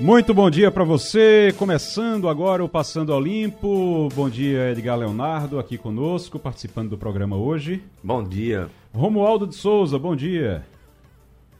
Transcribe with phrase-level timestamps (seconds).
[0.00, 1.54] Muito bom dia para você.
[1.58, 4.08] Começando agora o Passando ao Limpo.
[4.14, 7.82] Bom dia, Edgar Leonardo, aqui conosco, participando do programa hoje.
[8.02, 8.70] Bom dia.
[8.94, 10.64] Romualdo de Souza, bom dia.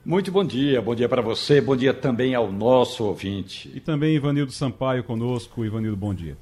[0.03, 3.71] Muito bom dia, bom dia para você, bom dia também ao nosso ouvinte.
[3.75, 5.63] E também Ivanildo Sampaio conosco.
[5.63, 6.35] Ivanildo, bom dia.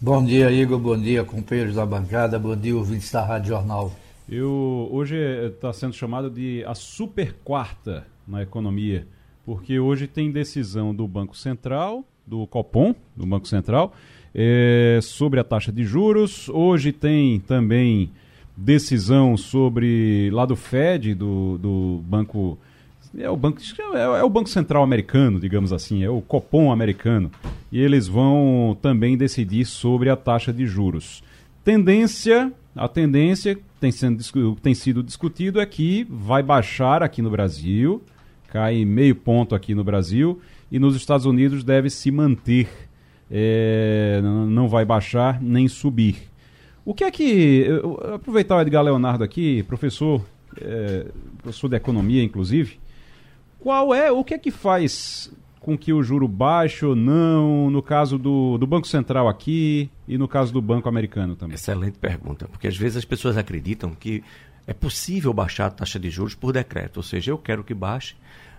[0.00, 3.92] Bom dia, Igor, bom dia, companheiros da bancada, bom dia, ouvintes da Rádio Jornal.
[4.28, 5.16] Eu, hoje
[5.48, 9.04] está sendo chamado de a super quarta na economia
[9.44, 13.92] porque hoje tem decisão do Banco Central, do Copom, do Banco Central,
[14.34, 16.48] é, sobre a taxa de juros.
[16.48, 18.10] Hoje tem também
[18.56, 22.58] decisão sobre lá do Fed, do, do Banco.
[23.16, 23.60] É o, banco,
[23.94, 27.30] é, é o Banco Central americano, digamos assim, é o Copom americano.
[27.70, 31.22] E eles vão também decidir sobre a taxa de juros.
[31.62, 33.90] Tendência, a tendência tem,
[34.60, 38.02] tem sido discutido é que vai baixar aqui no Brasil,
[38.54, 42.68] cai meio ponto aqui no Brasil e nos Estados Unidos deve se manter,
[43.28, 46.30] é, não vai baixar nem subir.
[46.84, 47.66] O que é que.
[48.14, 50.24] Aproveitar o Edgar Leonardo aqui, professor,
[50.60, 51.06] é,
[51.42, 52.78] professor de economia, inclusive.
[53.58, 57.82] Qual é, o que é que faz com que o juro baixe ou não, no
[57.82, 61.56] caso do, do Banco Central aqui e no caso do Banco Americano também?
[61.56, 64.22] Excelente pergunta, porque às vezes as pessoas acreditam que
[64.64, 68.14] é possível baixar a taxa de juros por decreto, ou seja, eu quero que baixe.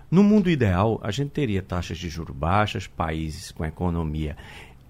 [0.09, 4.35] No mundo ideal, a gente teria taxas de juros baixas, países com economia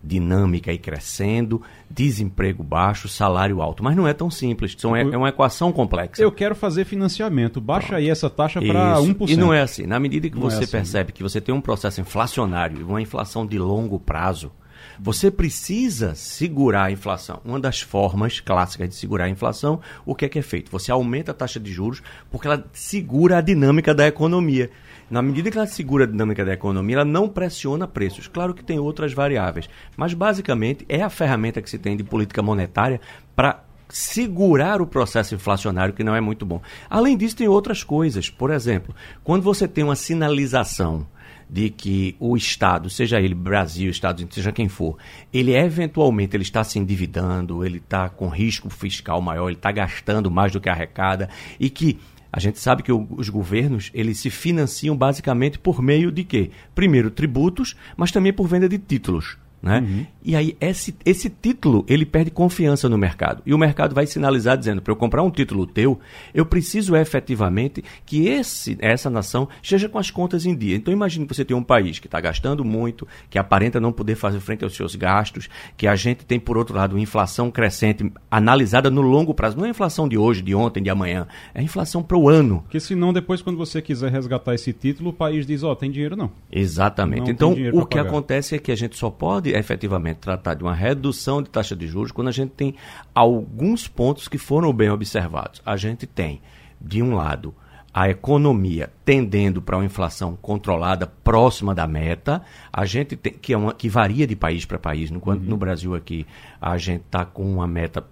[0.05, 3.83] dinâmica e crescendo, desemprego baixo, salário alto.
[3.83, 6.21] Mas não é tão simples, são, é, é uma equação complexa.
[6.21, 7.99] Eu quero fazer financiamento, baixa Pronto.
[7.99, 9.30] aí essa taxa para 1%.
[9.30, 9.88] E não é assim.
[9.88, 10.71] Na medida que não você é assim.
[10.71, 14.52] percebe que você tem um processo inflacionário e uma inflação de longo prazo,
[14.99, 17.42] você precisa segurar a inflação.
[17.43, 20.71] Uma das formas clássicas de segurar a inflação, o que é que é feito?
[20.71, 24.70] Você aumenta a taxa de juros porque ela segura a dinâmica da economia.
[25.10, 28.27] Na medida que ela segura a dinâmica da economia, ela não pressiona preços.
[28.27, 32.42] Claro que tem outras variáveis, mas basicamente é a ferramenta que se tem de política
[32.42, 32.99] monetária
[33.36, 36.61] para segurar o processo inflacionário, que não é muito bom.
[36.89, 38.30] Além disso, tem outras coisas.
[38.30, 41.05] Por exemplo, quando você tem uma sinalização
[41.48, 44.98] de que o Estado, seja ele Brasil, Estados Unidos, seja quem for,
[45.32, 50.32] ele eventualmente ele está se endividando, ele está com risco fiscal maior, ele está gastando
[50.32, 51.30] mais do que arrecada
[51.60, 51.99] e que
[52.35, 56.51] a gente sabe que o, os governos eles se financiam basicamente por meio de quê?
[56.75, 59.37] Primeiro tributos, mas também por venda de títulos.
[59.61, 59.80] Né?
[59.80, 60.05] Uhum.
[60.23, 63.42] E aí esse, esse título ele perde confiança no mercado.
[63.45, 65.99] E o mercado vai sinalizar dizendo, para eu comprar um título teu,
[66.33, 70.76] eu preciso efetivamente que esse, essa nação esteja com as contas em dia.
[70.76, 74.15] Então imagine que você tem um país que está gastando muito, que aparenta não poder
[74.15, 78.11] fazer frente aos seus gastos, que a gente tem, por outro lado, uma inflação crescente
[78.30, 79.58] analisada no longo prazo.
[79.58, 81.27] Não é a inflação de hoje, de ontem, de amanhã.
[81.54, 82.61] É a inflação para o ano.
[82.61, 85.89] Porque senão depois, quando você quiser resgatar esse título, o país diz, ó, oh, tem
[85.89, 86.32] dinheiro não.
[86.52, 87.23] Exatamente.
[87.23, 88.10] Não então o que pagar.
[88.10, 91.88] acontece é que a gente só pode efetivamente tratar de uma redução de taxa de
[91.88, 92.76] juros quando a gente tem
[93.14, 95.61] alguns pontos que foram bem observados.
[95.66, 96.42] A gente tem,
[96.80, 97.54] de um lado,
[97.94, 102.42] a economia tendendo para uma inflação controlada próxima da meta,
[102.72, 105.50] a gente tem, que, é uma, que varia de país para país, enquanto uhum.
[105.52, 106.26] no Brasil aqui
[106.60, 108.06] a gente está com uma meta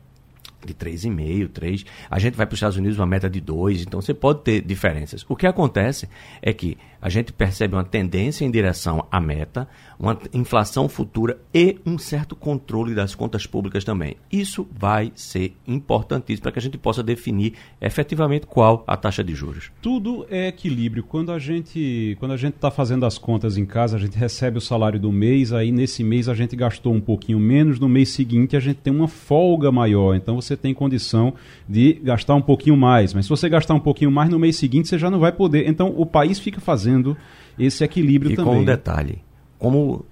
[0.66, 1.86] de 3,5, 3.
[2.10, 4.62] A gente vai para os Estados Unidos uma meta de 2, então você pode ter
[4.62, 5.26] diferenças.
[5.28, 6.08] O que acontece
[6.42, 9.68] é que a gente percebe uma tendência em direção à meta,
[10.00, 14.16] uma inflação futura e um certo controle das contas públicas também.
[14.32, 19.36] Isso vai ser importantíssimo para que a gente possa definir efetivamente qual a taxa de
[19.36, 19.70] juros.
[19.82, 21.04] Tudo é equilíbrio.
[21.04, 24.58] Quando a gente quando a gente está fazendo as contas em casa, a gente recebe
[24.58, 28.10] o salário do mês, aí nesse mês a gente gastou um pouquinho menos, no mês
[28.10, 30.16] seguinte a gente tem uma folga maior.
[30.16, 31.34] Então você tem condição
[31.68, 33.14] de gastar um pouquinho mais.
[33.14, 35.68] Mas se você gastar um pouquinho mais no mês seguinte, você já não vai poder.
[35.68, 37.16] Então o país fica fazendo
[37.58, 38.54] esse equilíbrio e também.
[38.54, 39.20] com um detalhe,
[39.58, 40.06] como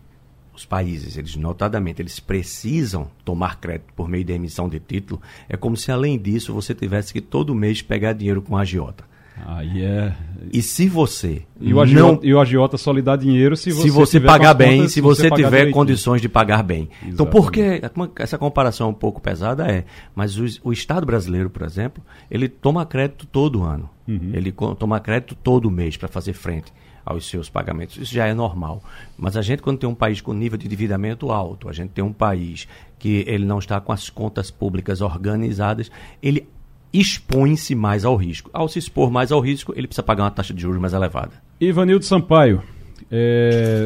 [0.54, 5.56] os países, eles notadamente, eles precisam tomar crédito por meio da emissão de título, é
[5.56, 9.04] como se além disso você tivesse que todo mês pegar dinheiro com a agiota.
[9.46, 10.14] Aí é.
[10.52, 11.44] E se você.
[11.60, 12.20] E o, agiota, não...
[12.24, 15.02] e o agiota só lhe dá dinheiro se você, se você pagar bem, contas, se
[15.02, 15.74] você, você tiver direitinho.
[15.74, 16.90] condições de pagar bem.
[16.92, 17.14] Exatamente.
[17.14, 17.82] Então, por que.
[18.18, 19.86] Essa comparação é um pouco pesada, é.
[20.16, 23.90] Mas o, o Estado brasileiro, por exemplo, ele toma crédito todo ano.
[24.08, 24.32] Uhum.
[24.34, 26.74] Ele toma crédito todo mês para fazer frente
[27.06, 27.98] aos seus pagamentos.
[27.98, 28.84] Isso já é normal.
[29.18, 32.04] Mas a gente, quando tem um país com nível de endividamento alto, a gente tem
[32.04, 32.68] um país
[33.00, 35.92] que ele não está com as contas públicas organizadas,
[36.22, 36.48] ele
[36.94, 38.50] expõe-se mais ao risco.
[38.54, 41.32] Ao se expor mais ao risco, ele precisa pagar uma taxa de juros mais elevada.
[41.60, 42.62] Ivanildo Sampaio,
[43.10, 43.86] é,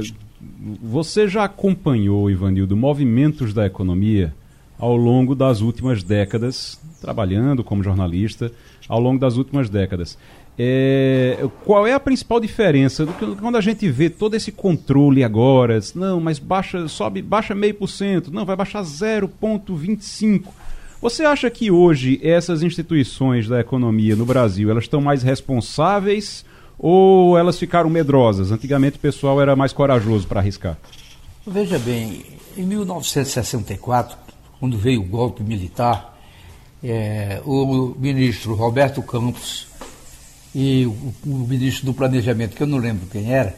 [0.81, 4.33] você já acompanhou, Ivanildo, movimentos da economia
[4.77, 8.51] ao longo das últimas décadas, trabalhando como jornalista,
[8.87, 10.17] ao longo das últimas décadas.
[10.57, 15.23] É, qual é a principal diferença do que quando a gente vê todo esse controle
[15.23, 15.79] agora?
[15.93, 20.45] Não, mas baixa, sobe, baixa meio por cento, não, vai baixar 0,25.
[21.01, 26.45] Você acha que hoje essas instituições da economia no Brasil elas estão mais responsáveis
[26.79, 28.51] ou elas ficaram medrosas?
[28.51, 30.77] Antigamente o pessoal era mais corajoso para arriscar.
[31.45, 32.25] Veja bem,
[32.57, 34.17] em 1964,
[34.59, 36.17] quando veio o golpe militar,
[36.83, 39.67] é, o ministro Roberto Campos
[40.53, 43.55] e o, o ministro do Planejamento, que eu não lembro quem era,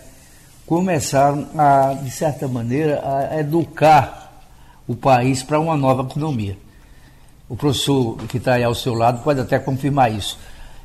[0.65, 3.01] começaram a, de certa maneira,
[3.31, 4.43] a educar
[4.87, 6.57] o país para uma nova economia.
[7.49, 10.37] O professor que está aí ao seu lado pode até confirmar isso.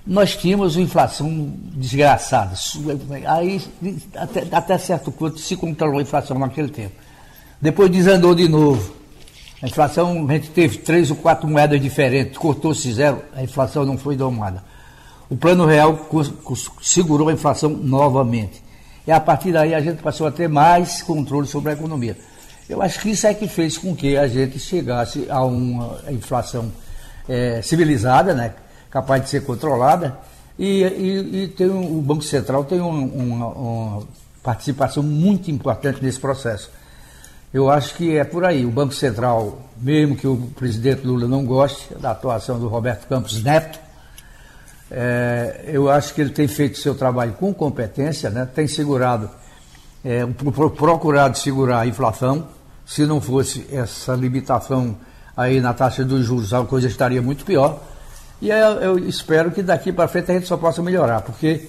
[0.07, 2.55] Nós tínhamos uma inflação desgraçada.
[3.27, 3.61] Aí,
[4.17, 6.95] até, até certo ponto, se controlou a inflação naquele tempo.
[7.61, 8.95] Depois desandou de novo.
[9.63, 13.97] A inflação, a gente teve três ou quatro moedas diferentes, cortou-se zero, a inflação não
[13.97, 14.65] foi domada.
[15.31, 16.09] O Plano Real
[16.81, 18.61] segurou a inflação novamente.
[19.07, 22.17] E a partir daí a gente passou a ter mais controle sobre a economia.
[22.69, 26.73] Eu acho que isso é que fez com que a gente chegasse a uma inflação
[27.29, 28.55] é, civilizada, né,
[28.91, 30.19] capaz de ser controlada,
[30.59, 34.03] e, e, e tem um, o Banco Central tem um, uma, uma
[34.43, 36.71] participação muito importante nesse processo.
[37.53, 38.65] Eu acho que é por aí.
[38.65, 43.43] O Banco Central, mesmo que o presidente Lula não goste da atuação do Roberto Campos
[43.43, 43.79] Neto,
[44.91, 48.47] é, eu acho que ele tem feito seu trabalho com competência, né?
[48.55, 49.31] tem segurado,
[50.05, 52.49] é, procurado segurar a inflação.
[52.85, 54.97] Se não fosse essa limitação
[55.37, 57.81] aí na taxa dos juros, a coisa estaria muito pior.
[58.41, 61.69] E eu, espero que daqui para frente a gente só possa melhorar, porque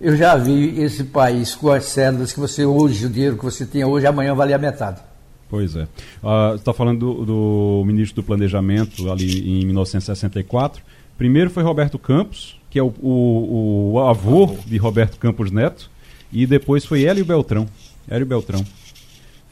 [0.00, 3.64] eu já vi esse país com as células que você hoje, o dinheiro que você
[3.64, 5.00] tinha hoje, amanhã valia a metade.
[5.48, 5.84] Pois é.
[5.84, 10.82] Uh, você está falando do, do ministro do Planejamento ali em 1964.
[11.16, 15.90] Primeiro foi Roberto Campos, que é o, o, o avô de Roberto Campos Neto,
[16.32, 17.68] e depois foi Hélio Beltrão.
[18.08, 18.64] Hélio Beltrão.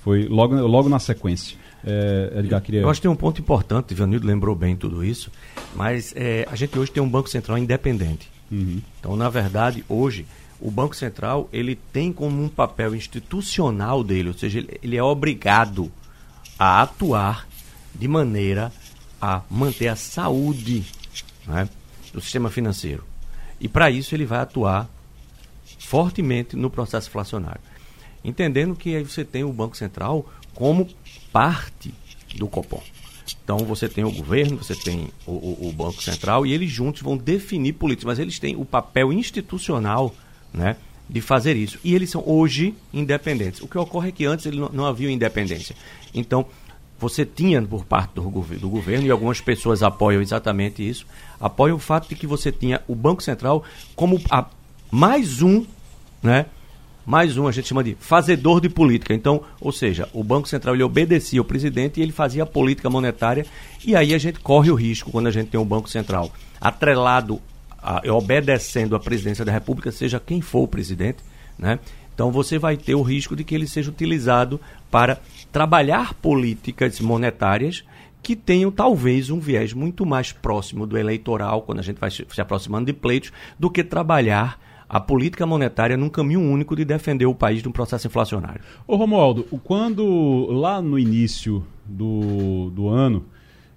[0.02, 1.56] Foi logo, logo na sequência.
[1.84, 2.80] É, Edgar, queria...
[2.80, 5.30] Eu acho que tem um ponto importante, Ivanildo lembrou bem tudo isso,
[5.74, 8.28] mas é, a gente hoje tem um Banco Central independente.
[8.50, 8.80] Uhum.
[8.98, 10.26] Então, na verdade, hoje,
[10.60, 15.02] o Banco Central ele tem como um papel institucional dele, ou seja, ele, ele é
[15.02, 15.90] obrigado
[16.58, 17.46] a atuar
[17.94, 18.72] de maneira
[19.20, 20.84] a manter a saúde
[21.46, 21.68] né,
[22.12, 23.04] do sistema financeiro.
[23.60, 24.88] E para isso ele vai atuar
[25.78, 27.60] fortemente no processo inflacionário.
[28.24, 30.88] Entendendo que aí você tem o Banco Central como
[31.32, 31.94] parte
[32.34, 32.82] do Copom.
[33.42, 37.02] Então você tem o governo, você tem o, o, o, Banco Central e eles juntos
[37.02, 40.14] vão definir políticas, mas eles têm o papel institucional
[40.52, 40.76] né,
[41.08, 41.78] de fazer isso.
[41.84, 43.60] E eles são hoje independentes.
[43.60, 45.76] O que ocorre é que antes ele não, não havia independência.
[46.14, 46.46] Então,
[46.98, 51.06] você tinha por parte do, do, governo, e algumas pessoas apoiam exatamente isso,
[51.38, 53.62] apoiam o fato de que você tinha o Banco Central
[53.94, 54.46] como a,
[54.90, 55.64] mais um,
[56.22, 56.46] né?
[57.04, 59.14] Mais um, a gente chama de fazedor de política.
[59.14, 62.90] Então, ou seja, o Banco Central ele obedecia ao presidente e ele fazia a política
[62.90, 63.46] monetária,
[63.84, 67.40] e aí a gente corre o risco quando a gente tem um Banco Central atrelado,
[67.80, 71.18] a, obedecendo à presidência da República, seja quem for o presidente,
[71.56, 71.78] né?
[72.12, 74.58] Então você vai ter o risco de que ele seja utilizado
[74.90, 75.20] para
[75.52, 77.84] trabalhar políticas monetárias
[78.22, 82.24] que tenham talvez um viés muito mais próximo do eleitoral, quando a gente vai se
[82.40, 87.34] aproximando de pleitos, do que trabalhar a política monetária num caminho único de defender o
[87.34, 88.60] país de um processo inflacionário.
[88.86, 93.24] Ô Romualdo, quando lá no início do, do ano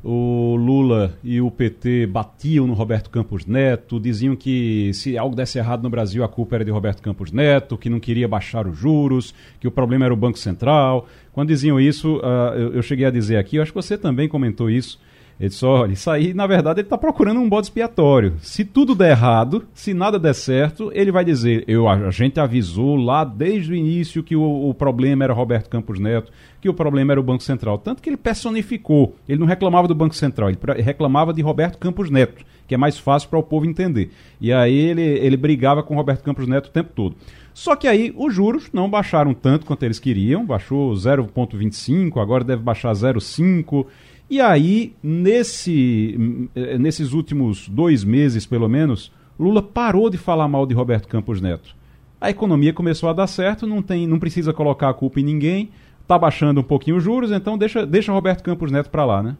[0.04, 5.58] o Lula e o PT batiam no Roberto Campos Neto, diziam que se algo desse
[5.58, 8.78] errado no Brasil, a culpa era de Roberto Campos Neto, que não queria baixar os
[8.78, 11.08] juros, que o problema era o Banco Central.
[11.34, 14.30] Quando diziam isso, uh, eu, eu, cheguei a dizer aqui, eu acho que você também
[14.30, 15.00] comentou isso,
[15.39, 18.34] ele disse, olha, isso aí, na verdade, ele está procurando um bode expiatório.
[18.41, 22.98] Se tudo der errado, se nada der certo, ele vai dizer, eu, a gente avisou
[22.98, 26.29] lá desde o início que o, o problema era Roberto Campos Neto,
[26.60, 27.77] que o problema era o Banco Central.
[27.77, 32.10] Tanto que ele personificou, ele não reclamava do Banco Central, ele reclamava de Roberto Campos
[32.10, 34.12] Neto, que é mais fácil para o povo entender.
[34.41, 37.15] E aí ele, ele brigava com Roberto Campos Neto o tempo todo.
[37.53, 42.62] Só que aí os juros não baixaram tanto quanto eles queriam, baixou 0,25, agora deve
[42.62, 43.86] baixar 0,5.
[44.30, 50.68] E aí, nesse, eh, nesses últimos dois meses, pelo menos, Lula parou de falar mal
[50.68, 51.76] de Roberto Campos Neto.
[52.22, 55.70] A economia começou a dar certo, não, tem, não precisa colocar a culpa em ninguém,
[56.02, 59.36] está baixando um pouquinho os juros, então deixa, deixa Roberto Campos Neto para lá, né?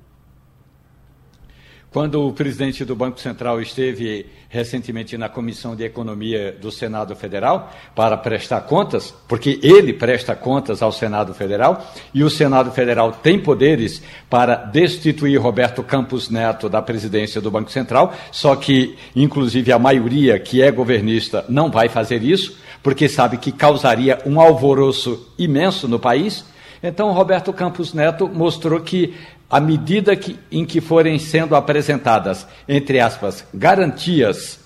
[1.92, 7.74] Quando o presidente do Banco Central esteve recentemente na Comissão de Economia do Senado Federal
[7.96, 13.40] para prestar contas, porque ele presta contas ao Senado Federal e o Senado Federal tem
[13.40, 19.80] poderes para destituir Roberto Campos Neto da presidência do Banco Central, só que, inclusive, a
[19.80, 25.88] maioria que é governista não vai fazer isso, porque sabe que causaria um alvoroço imenso
[25.88, 26.46] no país.
[26.82, 29.16] Então, Roberto Campos Neto mostrou que
[29.50, 34.60] à medida que, em que forem sendo apresentadas, entre aspas, garantias,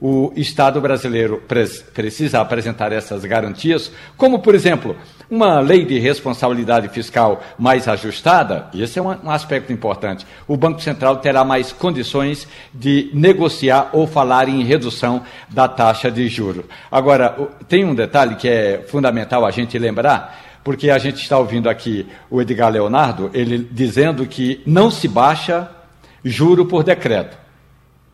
[0.00, 1.42] o Estado brasileiro
[1.92, 4.96] precisa apresentar essas garantias, como, por exemplo,
[5.30, 10.26] uma lei de responsabilidade fiscal mais ajustada, esse é um aspecto importante.
[10.48, 16.26] O Banco Central terá mais condições de negociar ou falar em redução da taxa de
[16.28, 16.64] juros.
[16.90, 17.36] Agora,
[17.68, 22.06] tem um detalhe que é fundamental a gente lembrar porque a gente está ouvindo aqui
[22.30, 25.68] o Edgar Leonardo, ele dizendo que não se baixa
[26.24, 27.36] juro por decreto.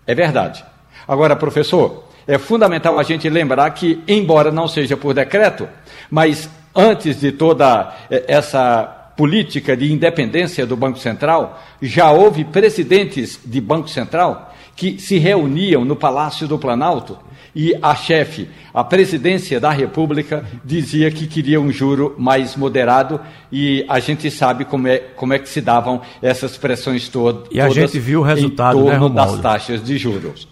[0.06, 0.64] É verdade.
[1.06, 5.68] Agora, professor, é fundamental a gente lembrar que, embora não seja por decreto,
[6.10, 13.40] mas antes de toda eh, essa política de independência do Banco Central, já houve presidentes
[13.44, 17.18] de Banco Central que se reuniam no Palácio do Planalto
[17.54, 23.18] e a chefe, a presidência da República, dizia que queria um juro mais moderado
[23.50, 27.48] e a gente sabe como é, como é que se davam essas pressões todas.
[27.50, 30.46] E a gente viu o resultado, em né, torno né, das taxas de juros.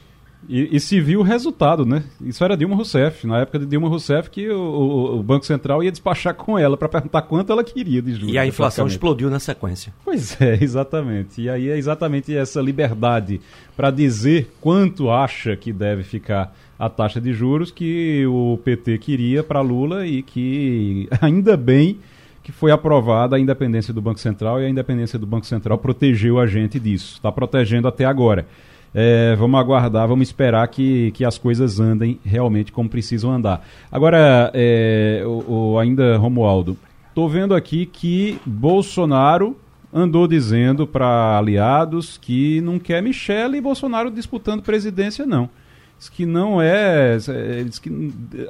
[0.49, 2.05] E, e, se viu o resultado, né?
[2.21, 3.27] Isso era Dilma Rousseff.
[3.27, 6.77] Na época de Dilma Rousseff, que o, o, o Banco Central ia despachar com ela
[6.77, 8.35] para perguntar quanto ela queria de juros.
[8.35, 9.93] E a inflação explodiu na sequência.
[10.05, 11.43] Pois é, exatamente.
[11.43, 13.41] E aí é exatamente essa liberdade
[13.77, 19.43] para dizer quanto acha que deve ficar a taxa de juros que o PT queria
[19.43, 21.99] para Lula e que ainda bem
[22.43, 26.39] que foi aprovada a independência do Banco Central e a independência do Banco Central protegeu
[26.39, 27.15] a gente disso.
[27.15, 28.47] Está protegendo até agora.
[28.95, 33.67] É, vamos aguardar, vamos esperar que, que as coisas andem realmente como precisam andar.
[33.91, 36.77] Agora, é, o, o, ainda, Romualdo,
[37.09, 39.57] estou vendo aqui que Bolsonaro
[39.93, 45.51] andou dizendo para aliados que não quer Michele e Bolsonaro disputando presidência, não.
[45.99, 47.17] Diz que não é.
[47.17, 47.91] é diz que,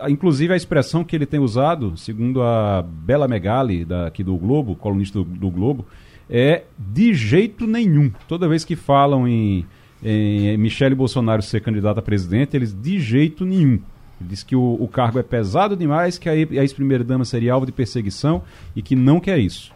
[0.08, 4.74] inclusive a expressão que ele tem usado, segundo a Bela Megali, da, aqui do Globo,
[4.74, 5.86] colunista do, do Globo,
[6.28, 8.10] é de jeito nenhum.
[8.26, 9.66] Toda vez que falam em
[10.04, 13.80] em Michele Bolsonaro ser candidato a presidente, eles de jeito nenhum.
[14.20, 17.66] Ele diz que o, o cargo é pesado demais, que a, a ex-primeira-dama seria alvo
[17.66, 18.42] de perseguição
[18.76, 19.72] e que não quer isso.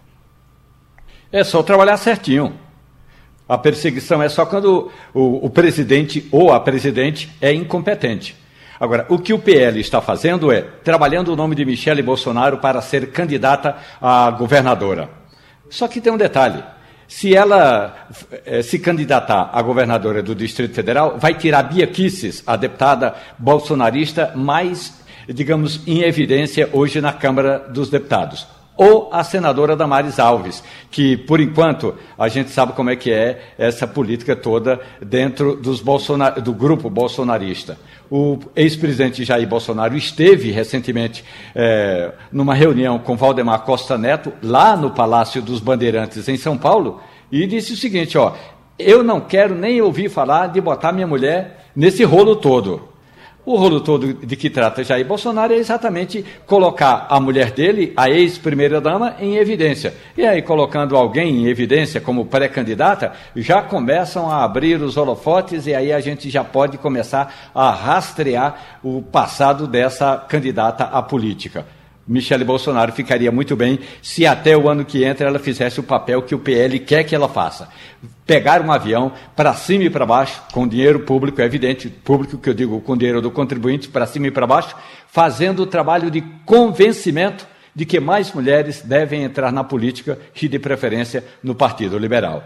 [1.33, 2.53] É só trabalhar certinho.
[3.49, 8.37] A perseguição é só quando o, o presidente ou a presidente é incompetente.
[8.79, 12.81] Agora, o que o PL está fazendo é trabalhando o nome de Michele Bolsonaro para
[12.81, 15.11] ser candidata a governadora.
[15.69, 16.63] Só que tem um detalhe:
[17.09, 18.07] se ela
[18.45, 24.33] eh, se candidatar a governadora do Distrito Federal, vai tirar Bia Kisses, a deputada bolsonarista
[24.37, 28.47] mais, digamos, em evidência hoje na Câmara dos Deputados.
[28.77, 33.55] Ou a senadora Damares Alves, que, por enquanto, a gente sabe como é que é
[33.59, 37.77] essa política toda dentro dos Bolsonar do grupo bolsonarista.
[38.11, 41.23] O ex-presidente Jair Bolsonaro esteve recentemente
[41.55, 47.01] é, numa reunião com Valdemar Costa Neto, lá no Palácio dos Bandeirantes, em São Paulo,
[47.31, 48.35] e disse o seguinte: ó,
[48.79, 52.88] eu não quero nem ouvir falar de botar minha mulher nesse rolo todo.
[53.49, 58.11] O rolo todo de que trata Jair Bolsonaro é exatamente colocar a mulher dele, a
[58.11, 59.95] ex-primeira-dama, em evidência.
[60.19, 65.75] E aí, colocando alguém em evidência como pré-candidata, já começam a abrir os holofotes e
[65.75, 71.78] aí a gente já pode começar a rastrear o passado dessa candidata à política.
[72.09, 76.23] Michele Bolsonaro ficaria muito bem se até o ano que entra ela fizesse o papel
[76.23, 77.69] que o PL quer que ela faça.
[78.27, 82.49] Pegar um avião para cima e para baixo, com dinheiro público, é evidente, público que
[82.49, 84.75] eu digo, com dinheiro do contribuinte, para cima e para baixo,
[85.07, 90.59] fazendo o trabalho de convencimento de que mais mulheres devem entrar na política e, de
[90.59, 92.43] preferência, no Partido Liberal.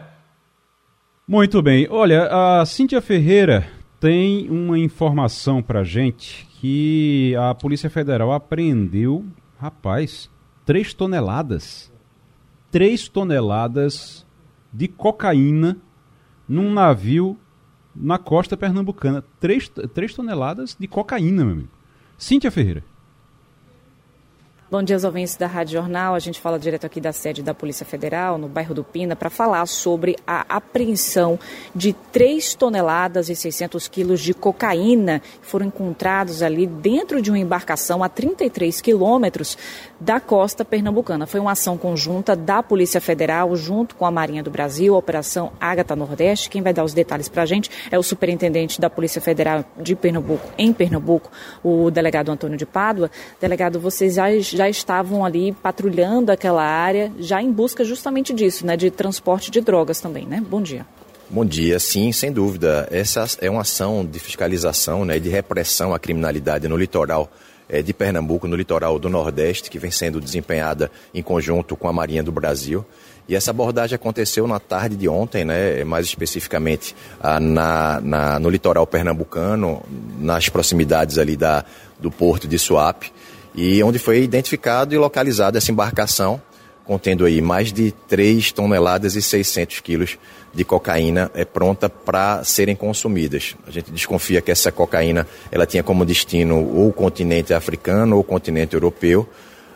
[1.26, 1.86] Muito bem.
[1.88, 3.66] Olha, a Cíntia Ferreira
[4.00, 9.24] tem uma informação para gente que a Polícia Federal apreendeu
[9.62, 10.28] Rapaz,
[10.66, 11.92] 3 toneladas.
[12.72, 14.26] 3 toneladas
[14.72, 15.76] de cocaína
[16.48, 17.38] num navio
[17.94, 19.22] na costa pernambucana.
[19.38, 21.68] 3, 3 toneladas de cocaína, meu amigo.
[22.18, 22.82] Cíntia Ferreira.
[24.72, 26.14] Bom dia aos ouvintes da Rádio Jornal.
[26.14, 29.28] A gente fala direto aqui da sede da Polícia Federal, no bairro do Pina, para
[29.28, 31.38] falar sobre a apreensão
[31.74, 37.38] de 3 toneladas e 600 quilos de cocaína que foram encontrados ali dentro de uma
[37.38, 39.58] embarcação a 33 quilômetros
[40.00, 41.26] da costa pernambucana.
[41.26, 45.52] Foi uma ação conjunta da Polícia Federal junto com a Marinha do Brasil, a Operação
[45.60, 46.48] Ágata Nordeste.
[46.48, 49.94] Quem vai dar os detalhes para a gente é o superintendente da Polícia Federal de
[49.94, 51.30] Pernambuco, em Pernambuco,
[51.62, 53.10] o delegado Antônio de Pádua.
[53.38, 54.30] Delegado, vocês já,
[54.62, 59.60] já estavam ali patrulhando aquela área, já em busca justamente disso, né, de transporte de
[59.60, 60.40] drogas também, né?
[60.48, 60.86] Bom dia.
[61.28, 62.86] Bom dia, sim, sem dúvida.
[62.90, 67.32] Essa é uma ação de fiscalização né, de repressão à criminalidade no litoral
[67.68, 71.92] é, de Pernambuco, no litoral do Nordeste, que vem sendo desempenhada em conjunto com a
[71.92, 72.84] Marinha do Brasil.
[73.28, 78.50] E essa abordagem aconteceu na tarde de ontem, né, mais especificamente ah, na, na, no
[78.50, 79.82] litoral pernambucano,
[80.20, 81.64] nas proximidades ali da,
[81.98, 83.12] do porto de Suape,
[83.54, 86.40] e onde foi identificado e localizada essa embarcação,
[86.84, 90.18] contendo aí mais de 3 toneladas e 600 quilos
[90.54, 93.56] de cocaína é pronta para serem consumidas.
[93.66, 98.22] A gente desconfia que essa cocaína ela tinha como destino ou o continente africano ou
[98.22, 99.28] o continente europeu.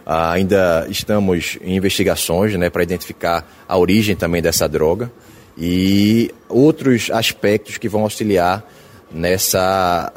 [0.04, 5.10] Ah, ainda estamos em investigações né, para identificar a origem também dessa droga
[5.58, 8.64] e outros aspectos que vão auxiliar
[9.10, 10.12] nessa,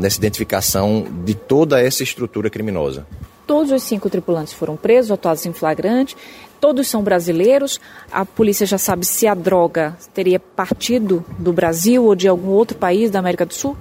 [0.00, 3.06] nessa identificação de toda essa estrutura criminosa.
[3.46, 6.16] Todos os cinco tripulantes foram presos, atuados em flagrante.
[6.60, 7.78] Todos são brasileiros.
[8.10, 12.78] A polícia já sabe se a droga teria partido do Brasil ou de algum outro
[12.78, 13.76] país da América do Sul?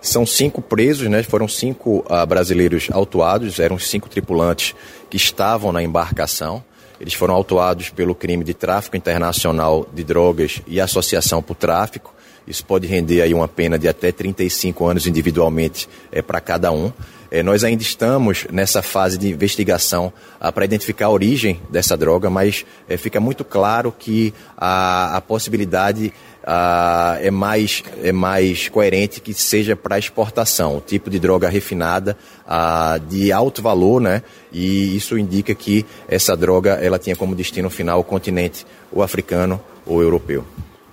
[0.00, 1.22] São cinco presos, né?
[1.22, 4.74] Foram cinco uh, brasileiros autuados, eram cinco tripulantes
[5.10, 6.64] que estavam na embarcação.
[6.98, 12.14] Eles foram autuados pelo crime de tráfico internacional de drogas e associação por tráfico.
[12.46, 16.92] Isso pode render aí uma pena de até 35 anos individualmente é, para cada um.
[17.30, 22.30] É, nós ainda estamos nessa fase de investigação ah, para identificar a origem dessa droga,
[22.30, 26.12] mas é, fica muito claro que a, a possibilidade
[26.44, 32.16] ah, é, mais, é mais coerente que seja para exportação, o tipo de droga refinada
[32.46, 34.22] ah, de alto valor, né?
[34.52, 39.60] E isso indica que essa droga ela tinha como destino final o continente ou africano
[39.84, 40.44] ou europeu.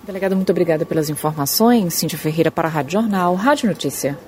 [0.06, 1.94] Delegado, muito obrigada pelas informações.
[1.94, 4.18] Cíntia Ferreira para a Rádio Jornal, Rádio Notícia.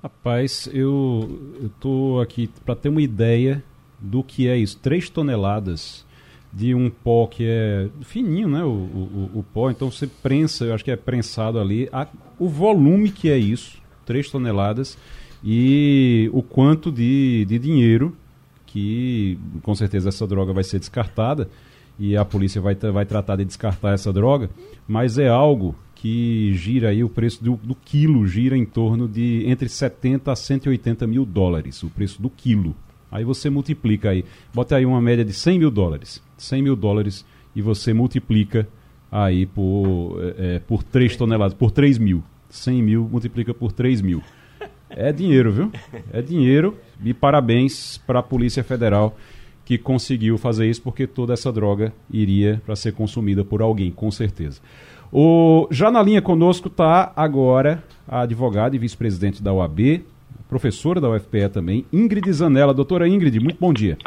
[0.00, 3.62] Rapaz, eu estou aqui para ter uma ideia
[3.98, 4.78] do que é isso.
[4.78, 6.06] 3 toneladas
[6.52, 8.62] de um pó que é fininho, né?
[8.62, 11.88] O, o, o, pó, então você prensa, eu acho que é prensado ali.
[11.92, 12.06] A,
[12.38, 14.96] o volume que é isso, 3 toneladas,
[15.42, 18.16] e o quanto de, de dinheiro
[18.66, 21.48] que com certeza essa droga vai ser descartada
[21.98, 24.48] e a polícia vai, vai tratar de descartar essa droga,
[24.86, 29.42] mas é algo que gira aí o preço do, do, quilo gira em torno de
[29.46, 32.74] entre 70 a 180 mil dólares, o preço do quilo.
[33.10, 37.26] Aí você multiplica aí, bota aí uma média de 100 mil dólares, 100 mil dólares
[37.54, 38.68] e você multiplica
[39.10, 42.22] aí por, é, por 3 toneladas, por 3 mil.
[42.48, 44.22] 100 mil multiplica por 3 mil.
[44.90, 45.72] É dinheiro, viu?
[46.12, 49.16] É dinheiro e parabéns para a Polícia Federal
[49.68, 54.10] que conseguiu fazer isso porque toda essa droga iria para ser consumida por alguém, com
[54.10, 54.62] certeza.
[55.12, 60.02] O, já na linha conosco está agora a advogada e vice-presidente da OAB,
[60.48, 62.72] professora da UFPE também, Ingrid Zanella.
[62.72, 63.98] Doutora Ingrid, muito bom dia.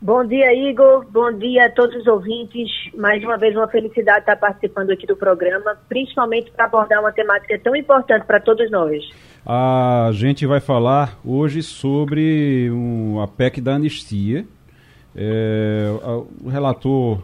[0.00, 1.06] Bom dia, Igor.
[1.12, 2.68] Bom dia a todos os ouvintes.
[2.98, 7.56] Mais uma vez, uma felicidade estar participando aqui do programa, principalmente para abordar uma temática
[7.62, 9.08] tão importante para todos nós.
[9.46, 14.44] A gente vai falar hoje sobre um, a PEC da anistia.
[15.14, 15.88] É,
[16.42, 17.22] o relator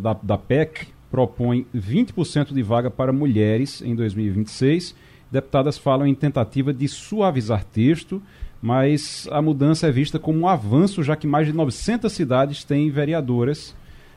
[0.00, 4.94] da, da PEC, propõe 20% de vaga para mulheres em 2026.
[5.30, 8.22] Deputadas falam em tentativa de suavizar texto,
[8.62, 12.90] mas a mudança é vista como um avanço, já que mais de 900 cidades têm
[12.90, 13.74] vereadoras,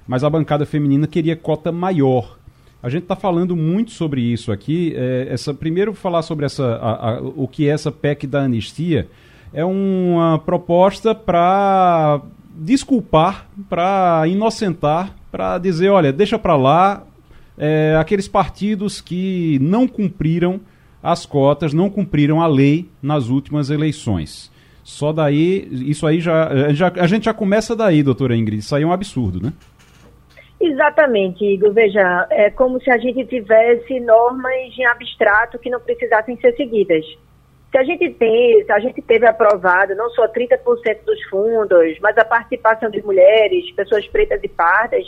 [0.08, 2.38] mas a bancada feminina queria cota maior.
[2.82, 4.93] A gente está falando muito sobre isso aqui.
[4.95, 9.08] É, essa, primeiro, falar sobre essa, a, a, o que é essa PEC da anistia.
[9.54, 12.21] É uma proposta para
[12.55, 17.03] desculpar, para inocentar para dizer, olha, deixa para lá
[17.57, 20.61] é, aqueles partidos que não cumpriram
[21.01, 24.51] as cotas, não cumpriram a lei nas últimas eleições.
[24.83, 28.59] Só daí, isso aí já, já a gente já começa daí, doutora Ingrid.
[28.59, 29.51] Isso aí é um absurdo, né?
[30.61, 31.73] Exatamente, Igor.
[31.73, 37.03] Veja, é como se a gente tivesse normas em abstrato que não precisassem ser seguidas.
[37.73, 40.59] Se a gente tem, se a gente teve aprovado não só 30%
[41.03, 45.03] dos fundos, mas a participação de mulheres, pessoas pretas e pardas,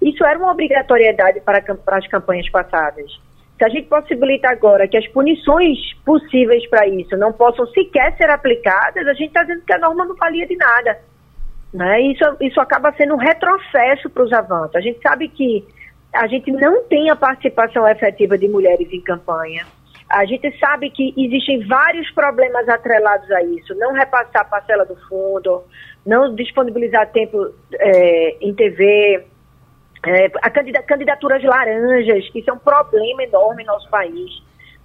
[0.00, 3.10] isso era uma obrigatoriedade para, para as campanhas passadas.
[3.58, 8.30] Se a gente possibilita agora que as punições possíveis para isso não possam sequer ser
[8.30, 10.98] aplicadas, a gente está dizendo que a norma não valia de nada.
[11.74, 12.00] Né?
[12.00, 14.76] Isso, isso acaba sendo um retrocesso para os avanços.
[14.76, 15.62] A gente sabe que
[16.14, 19.66] a gente não tem a participação efetiva de mulheres em campanha.
[20.08, 23.74] A gente sabe que existem vários problemas atrelados a isso.
[23.74, 25.64] Não repassar a parcela do fundo,
[26.06, 29.26] não disponibilizar tempo é, em TV,
[30.06, 30.50] é, a
[30.82, 34.42] candidaturas laranjas, que isso é um problema enorme no nosso país.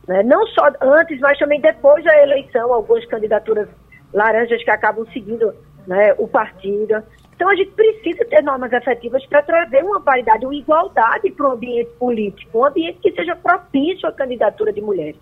[0.08, 0.24] Né?
[0.24, 3.70] Não só antes, mas também depois da eleição, algumas candidaturas
[4.14, 5.54] laranjas que acabam seguindo
[5.88, 7.02] né, o partido.
[7.36, 11.52] Então a gente precisa ter normas efetivas para trazer uma paridade, uma igualdade para o
[11.54, 15.20] ambiente político, um ambiente que seja propício à candidatura de mulheres.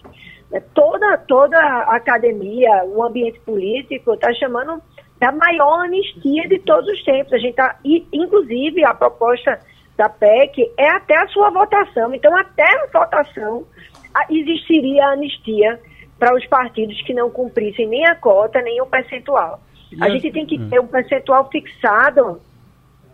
[0.52, 0.62] Né?
[0.74, 4.82] Toda, toda a academia, o ambiente político está chamando
[5.20, 7.34] da maior anistia de todos os tempos.
[7.34, 9.60] A gente tá, inclusive a proposta
[9.96, 12.14] da PEC é até a sua votação.
[12.14, 13.66] Então, até a votação
[14.30, 15.80] existiria anistia
[16.20, 19.60] para os partidos que não cumprissem nem a cota, nem o percentual.
[20.00, 22.40] A gente tem que ter um percentual fixado,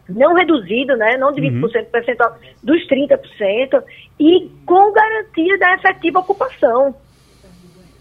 [0.08, 1.86] não reduzido, né, não de 20% uhum.
[1.92, 3.84] percentual, dos 30%,
[4.20, 6.96] e com garantia da efetiva ocupação.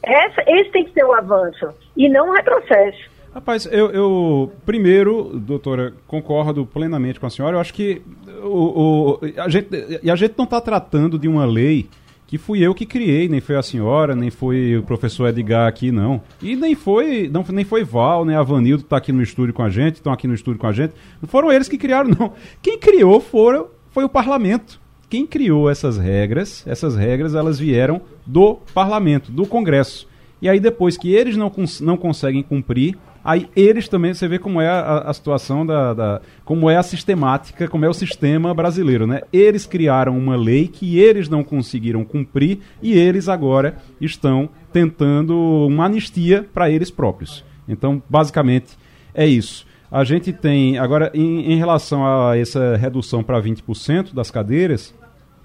[0.02, 3.16] Essa, esse tem que ser o avanço, e não o retrocesso.
[3.34, 7.56] Rapaz, eu, eu, primeiro, doutora, concordo plenamente com a senhora.
[7.56, 8.00] Eu acho que
[8.42, 9.68] o, o a, gente,
[10.10, 11.86] a gente não está tratando de uma lei
[12.26, 15.92] que fui eu que criei, nem foi a senhora, nem foi o professor Edgar aqui,
[15.92, 16.20] não.
[16.42, 19.54] E nem foi, não, nem foi Val, nem a Vanildo que está aqui no estúdio
[19.54, 20.92] com a gente, estão aqui no estúdio com a gente.
[21.22, 22.32] Não foram eles que criaram, não.
[22.60, 24.80] Quem criou foram, foi o parlamento.
[25.08, 30.08] Quem criou essas regras, essas regras elas vieram do parlamento, do Congresso.
[30.42, 34.38] E aí depois que eles não, cons não conseguem cumprir, Aí eles também, você vê
[34.38, 38.54] como é a, a situação da, da, como é a sistemática, como é o sistema
[38.54, 39.22] brasileiro, né?
[39.32, 45.36] Eles criaram uma lei que eles não conseguiram cumprir e eles agora estão tentando
[45.66, 47.44] uma anistia para eles próprios.
[47.68, 48.78] Então, basicamente,
[49.12, 49.66] é isso.
[49.90, 54.94] A gente tem, agora, em, em relação a essa redução para 20% das cadeiras,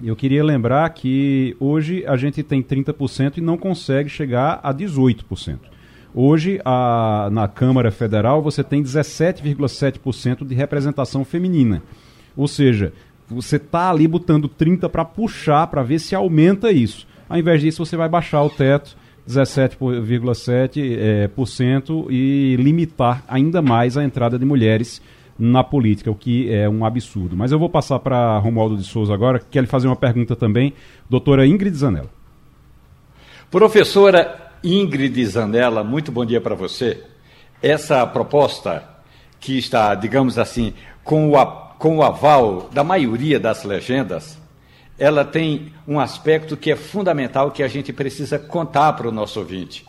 [0.04, 5.81] eu queria lembrar que hoje a gente tem 30% e não consegue chegar a 18%.
[6.14, 11.82] Hoje, a, na Câmara Federal, você tem 17,7% de representação feminina.
[12.36, 12.94] Ou seja,
[13.30, 17.08] você está ali botando 30% para puxar, para ver se aumenta isso.
[17.30, 18.98] Ao invés disso, você vai baixar o teto
[19.28, 25.02] 17,7% é, por cento, e limitar ainda mais a entrada de mulheres
[25.38, 27.36] na política, o que é um absurdo.
[27.36, 30.36] Mas eu vou passar para Romualdo de Souza agora, que quer lhe fazer uma pergunta
[30.36, 30.74] também.
[31.10, 32.10] Doutora Ingrid Zanella.
[33.50, 37.04] Professora, Ingrid Zanella, muito bom dia para você.
[37.64, 38.88] Essa proposta,
[39.40, 41.46] que está, digamos assim, com o,
[41.80, 44.38] com o aval da maioria das legendas,
[45.00, 49.40] ela tem um aspecto que é fundamental que a gente precisa contar para o nosso
[49.40, 49.84] ouvinte.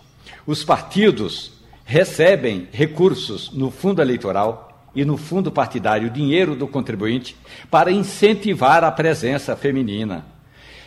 [0.46, 1.52] Os partidos
[1.84, 7.36] recebem recursos no fundo eleitoral e no fundo partidário, dinheiro do contribuinte,
[7.70, 10.24] para incentivar a presença feminina.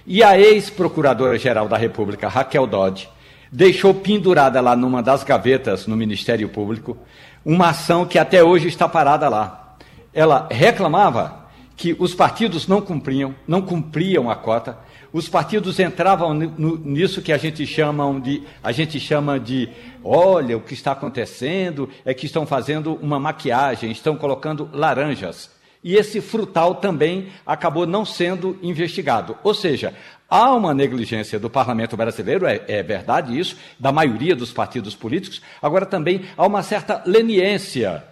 [0.08, 3.10] E a ex-procuradora-geral da República, Raquel Dodge,
[3.56, 6.98] deixou pendurada lá numa das gavetas no Ministério Público
[7.46, 9.78] uma ação que até hoje está parada lá.
[10.14, 11.46] Ela reclamava
[11.78, 14.78] que os partidos não cumpriam, não cumpriam a cota.
[15.14, 19.70] Os partidos entravam nisso que a gente chama de, a gente chama de,
[20.04, 25.50] olha, o que está acontecendo é que estão fazendo uma maquiagem, estão colocando laranjas.
[25.86, 29.38] E esse frutal também acabou não sendo investigado.
[29.44, 29.94] Ou seja,
[30.38, 35.42] Há uma negligência do parlamento brasileiro, é, é, verdade isso, da maioria dos partidos políticos,
[35.62, 38.04] agora também há uma certa leniência,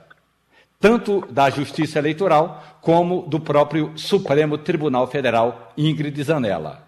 [0.79, 6.87] tanto da Justiça Eleitoral como do próprio Supremo Tribunal Federal, Ingrid Zanella.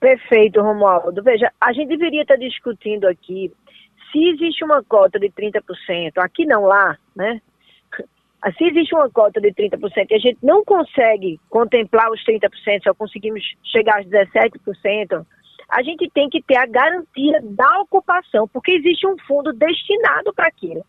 [0.00, 1.22] Perfeito, Romualdo.
[1.22, 3.52] Veja, a gente deveria estar discutindo aqui
[4.10, 7.40] se existe uma cota de 30%, aqui não lá, né?
[8.56, 12.48] Se existe uma cota de 30% e a gente não consegue contemplar os 30%,
[12.84, 15.26] só conseguimos chegar aos 17%,
[15.68, 20.46] a gente tem que ter a garantia da ocupação, porque existe um fundo destinado para
[20.46, 20.84] aquilo,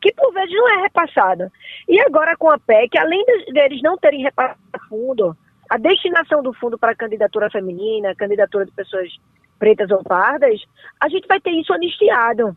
[0.00, 1.50] que por vezes não é repassado.
[1.88, 5.36] E agora com a PEC, além deles não terem repassado fundo,
[5.70, 9.08] a destinação do fundo para candidatura feminina, candidatura de pessoas
[9.58, 10.60] pretas ou pardas,
[11.00, 12.56] a gente vai ter isso anistiado.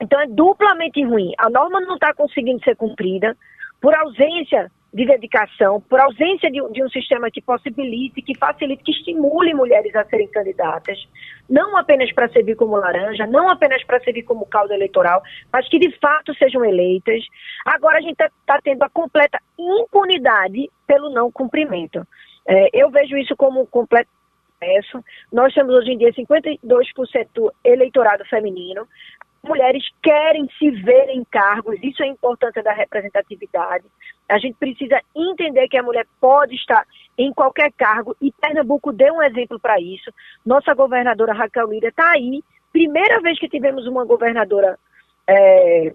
[0.00, 1.32] Então é duplamente ruim.
[1.38, 3.36] A norma não está conseguindo ser cumprida,
[3.84, 8.92] por ausência de dedicação, por ausência de, de, um sistema que possibilite, que facilite, que
[8.92, 11.06] estimule mulheres a serem candidatas,
[11.50, 15.78] não apenas para servir como laranja, não apenas para servir como caldo eleitoral, mas que
[15.78, 17.22] de fato sejam eleitas.
[17.66, 22.06] Agora a gente está tá tendo a completa impunidade pelo não cumprimento.
[22.48, 24.08] É, eu vejo isso como completo
[24.64, 25.04] sucesso.
[25.30, 28.88] Nós temos hoje em dia 52% eleitorado feminino.
[29.44, 33.84] Mulheres querem se ver em cargos, isso é a importância da representatividade.
[34.28, 39.14] A gente precisa entender que a mulher pode estar em qualquer cargo e Pernambuco deu
[39.14, 40.10] um exemplo para isso.
[40.44, 42.42] Nossa governadora Raquel Lira está aí.
[42.72, 44.78] Primeira vez que tivemos uma governadora.
[45.28, 45.92] É...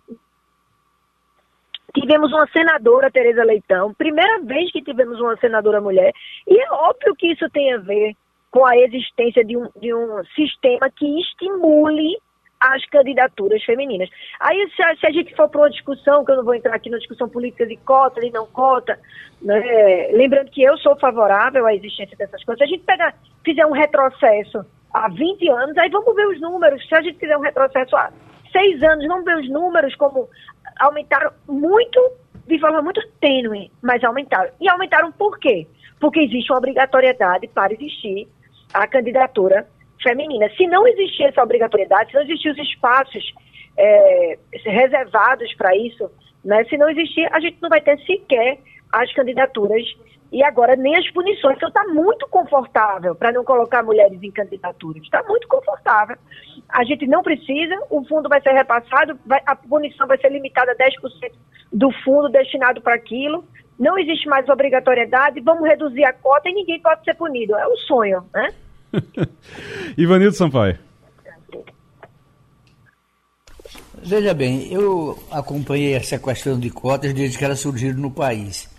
[1.94, 6.14] Tivemos uma senadora, Tereza Leitão, primeira vez que tivemos uma senadora mulher,
[6.48, 8.16] e é óbvio que isso tem a ver
[8.52, 12.16] com a existência de um, de um sistema que estimule
[12.60, 14.10] as candidaturas femininas.
[14.40, 16.76] Aí, se a, se a gente for para uma discussão, que eu não vou entrar
[16.76, 19.00] aqui na discussão política de cota e não cota,
[19.42, 23.66] né, lembrando que eu sou favorável à existência dessas coisas, se a gente pegar, fizer
[23.66, 26.86] um retrocesso há 20 anos, aí vamos ver os números.
[26.88, 28.12] Se a gente fizer um retrocesso há
[28.52, 30.28] seis anos, vamos ver os números como
[30.80, 32.00] aumentaram muito,
[32.46, 34.52] de forma muito tênue, mas aumentaram.
[34.60, 35.66] E aumentaram por quê?
[36.00, 38.28] Porque existe uma obrigatoriedade para existir
[38.74, 39.68] a candidatura
[40.02, 40.50] feminina.
[40.56, 43.24] Se não existir essa obrigatoriedade, se não existir os espaços
[43.78, 46.10] é, reservados para isso,
[46.44, 48.60] né, se não existir, a gente não vai ter sequer
[48.92, 49.84] as candidaturas
[50.32, 51.58] e agora nem as punições.
[51.58, 55.02] Então está muito confortável para não colocar mulheres em candidaturas.
[55.04, 56.18] Está muito confortável.
[56.70, 60.72] A gente não precisa, o fundo vai ser repassado, vai, a punição vai ser limitada
[60.72, 61.32] a 10%
[61.72, 63.44] do fundo destinado para aquilo.
[63.78, 67.56] Não existe mais obrigatoriedade, vamos reduzir a cota e ninguém pode ser punido.
[67.56, 68.50] É um sonho, né?
[69.98, 70.80] Ivanildo Sampaio.
[74.02, 78.70] Veja bem, eu acompanhei essa questão de cotas desde que ela surgiu no país.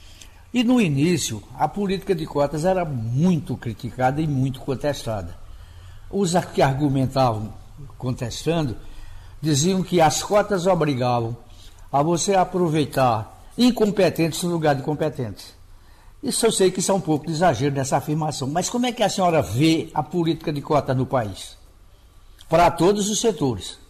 [0.53, 5.37] E no início, a política de cotas era muito criticada e muito contestada.
[6.11, 7.53] Os que argumentavam
[7.97, 8.77] contestando
[9.41, 11.37] diziam que as cotas obrigavam
[11.93, 15.55] a você aproveitar incompetentes no lugar de competentes.
[16.23, 18.93] Isso eu sei que isso é um pouco de exagero nessa afirmação, mas como é
[18.93, 21.59] que a senhora vê a política de cotas no país?
[22.49, 23.81] Para todos os setores.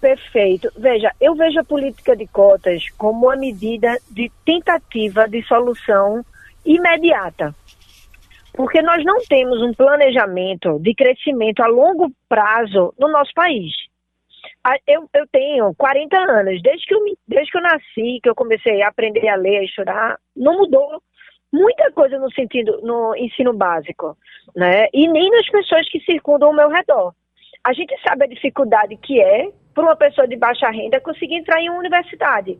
[0.00, 0.70] Perfeito.
[0.76, 6.24] Veja, eu vejo a política de cotas como uma medida de tentativa de solução
[6.66, 7.54] imediata.
[8.52, 13.72] Porque nós não temos um planejamento de crescimento a longo prazo no nosso país.
[14.86, 18.82] Eu, eu tenho 40 anos, desde que, eu, desde que eu nasci, que eu comecei
[18.82, 21.02] a aprender a ler, a estudar, não mudou
[21.54, 24.16] muita coisa no sentido no ensino básico,
[24.56, 24.88] né?
[24.92, 27.14] E nem nas pessoas que circundam ao meu redor.
[27.62, 31.60] A gente sabe a dificuldade que é para uma pessoa de baixa renda conseguir entrar
[31.60, 32.58] em uma universidade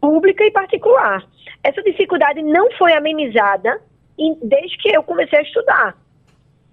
[0.00, 1.24] pública e particular.
[1.62, 3.80] Essa dificuldade não foi amenizada
[4.42, 5.96] desde que eu comecei a estudar.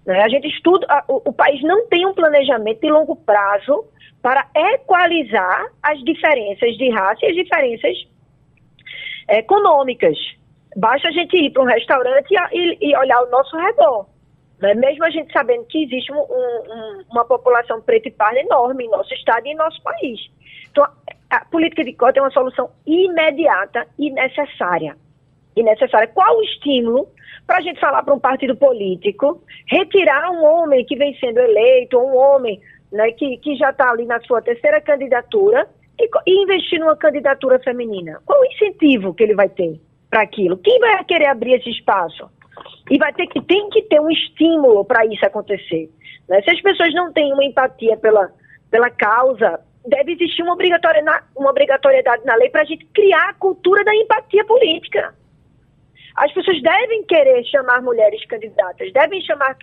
[0.04, 0.22] Né?
[0.22, 3.84] A gente estuda, o, o país não tem um planejamento de longo prazo
[4.20, 7.96] para equalizar as diferenças de raça e as diferenças
[9.28, 10.18] econômicas.
[10.76, 14.06] Basta a gente ir para um restaurante e, e, olhar ao nosso redor.
[14.60, 14.74] Né?
[14.74, 18.90] Mesmo a gente sabendo que existe um, um, uma população preta e parda enorme em
[18.90, 20.20] nosso estado e em nosso país.
[20.70, 24.96] Então, a, a política de cota é uma solução imediata e necessária.
[25.56, 26.08] E necessária.
[26.08, 27.08] Qual o estímulo
[27.46, 31.98] para a gente falar para um partido político retirar um homem que vem sendo eleito,
[31.98, 32.60] ou um homem
[32.90, 37.58] né, que, que já está ali na sua terceira candidatura, e, e investir numa candidatura
[37.60, 38.20] feminina?
[38.24, 39.78] Qual o incentivo que ele vai ter?
[40.14, 40.56] Para aquilo.
[40.58, 42.30] Quem vai querer abrir esse espaço?
[42.88, 45.90] E vai ter que tem que ter um estímulo para isso acontecer.
[46.28, 46.40] Né?
[46.42, 48.30] Se as pessoas não têm uma empatia pela,
[48.70, 53.34] pela causa, deve existir uma, obrigatoriedade, uma obrigatoriedade na lei para a gente criar a
[53.34, 55.12] cultura da empatia política.
[56.14, 59.56] As pessoas devem querer chamar mulheres candidatas, devem chamar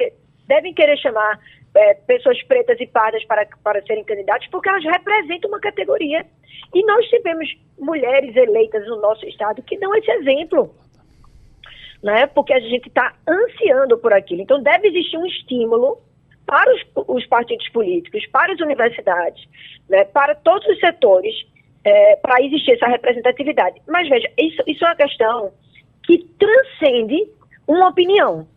[0.48, 1.40] devem querer chamar
[1.76, 6.26] é, pessoas pretas e pardas para, para serem candidatas, porque elas representam uma categoria.
[6.74, 10.74] E nós tivemos mulheres eleitas no nosso estado que dão esse exemplo.
[12.04, 12.28] Né?
[12.28, 14.42] Porque a gente está ansiando por aquilo.
[14.42, 16.00] Então, deve existir um estímulo
[16.46, 19.48] para os, os partidos políticos, para as universidades,
[19.88, 20.04] né?
[20.06, 21.34] para todos os setores,
[21.84, 23.82] é, para existir essa representatividade.
[23.88, 25.52] Mas veja, isso, isso é uma questão
[26.04, 27.30] que transcende
[27.68, 28.48] uma opinião.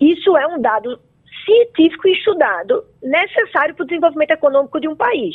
[0.00, 1.00] Isso é um dado
[1.50, 5.34] científico e estudado necessário para o desenvolvimento econômico de um país.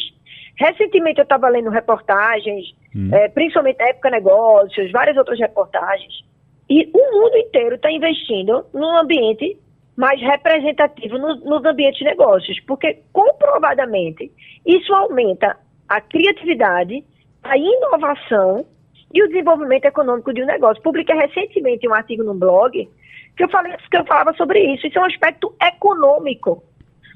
[0.58, 3.10] Recentemente eu estava lendo reportagens, hum.
[3.14, 6.24] é, principalmente da Época Negócios, várias outras reportagens,
[6.70, 9.58] e o mundo inteiro está investindo num ambiente
[9.96, 14.32] mais representativo no, nos ambientes de negócios, porque comprovadamente
[14.66, 17.04] isso aumenta a criatividade,
[17.44, 18.66] a inovação
[19.14, 20.82] e o desenvolvimento econômico de um negócio.
[20.82, 22.90] Publiquei recentemente um artigo no blog
[23.36, 24.88] que eu, falei, que eu falava sobre isso.
[24.88, 26.64] Isso é um aspecto econômico.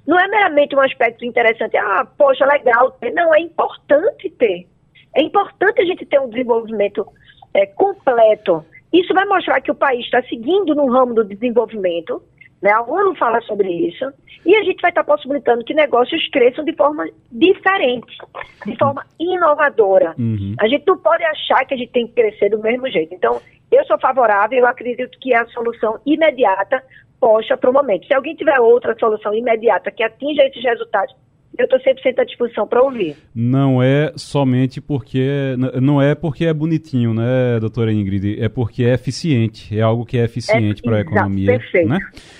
[0.05, 2.97] Não é meramente um aspecto interessante, ah, poxa, legal.
[3.13, 4.67] Não, é importante ter.
[5.15, 7.05] É importante a gente ter um desenvolvimento
[7.53, 8.65] é, completo.
[8.91, 12.23] Isso vai mostrar que o país está seguindo no ramo do desenvolvimento,
[12.61, 12.71] Né?
[12.71, 14.05] A ONU fala sobre isso
[14.45, 18.17] e a gente vai estar possibilitando que negócios cresçam de forma diferente,
[18.65, 20.15] de forma inovadora.
[20.17, 20.55] Uhum.
[20.59, 23.13] A gente não pode achar que a gente tem que crescer do mesmo jeito.
[23.13, 23.41] Então,
[23.71, 26.83] eu sou favorável, eu acredito que é a solução imediata
[27.19, 28.07] posta para o momento.
[28.07, 31.13] Se alguém tiver outra solução imediata que atinja esses resultados,
[31.59, 33.17] eu estou 100% à disposição para ouvir.
[33.35, 35.55] Não é somente porque.
[35.81, 38.41] Não é porque é bonitinho, né, doutora Ingrid?
[38.41, 39.77] É porque é eficiente.
[39.77, 41.47] É algo que é eficiente é, para a economia.
[41.47, 41.89] Perfeito.
[41.89, 41.99] Né?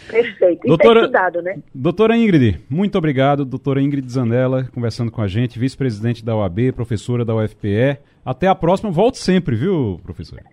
[0.09, 0.67] Perfeito.
[0.67, 1.59] Doutora, estudado, né?
[1.75, 3.43] Doutora Ingrid, muito obrigado.
[3.43, 7.97] Doutora Ingrid Zanella, conversando com a gente, vice-presidente da OAB, professora da UFPE.
[8.23, 8.89] Até a próxima.
[8.89, 10.43] Volte sempre, viu, professora?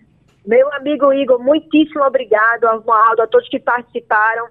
[0.45, 4.47] Meu amigo Igor, muitíssimo obrigado ao Moaldo, a todos que participaram.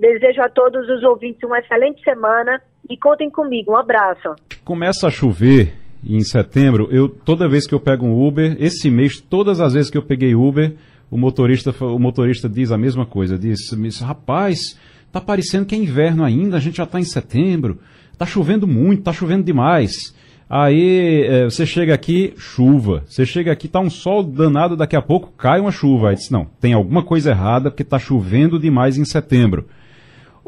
[0.00, 2.58] Desejo a todos os ouvintes uma excelente semana
[2.88, 3.72] e contem comigo.
[3.72, 4.34] Um abraço.
[4.64, 6.88] Começa a chover em setembro.
[6.90, 10.02] Eu toda vez que eu pego um Uber, esse mês, todas as vezes que eu
[10.02, 10.72] peguei Uber,
[11.10, 13.38] o motorista, o motorista diz a mesma coisa.
[13.38, 13.60] Diz,
[14.00, 14.80] rapaz,
[15.12, 16.56] tá parecendo que é inverno ainda.
[16.56, 17.78] A gente já está em setembro.
[18.16, 20.16] Tá chovendo muito, tá chovendo demais.
[20.48, 23.02] Aí é, você chega aqui, chuva.
[23.04, 26.08] Você chega aqui, tá um sol danado, daqui a pouco cai uma chuva.
[26.08, 29.66] Aí diz, não, tem alguma coisa errada porque tá chovendo demais em setembro.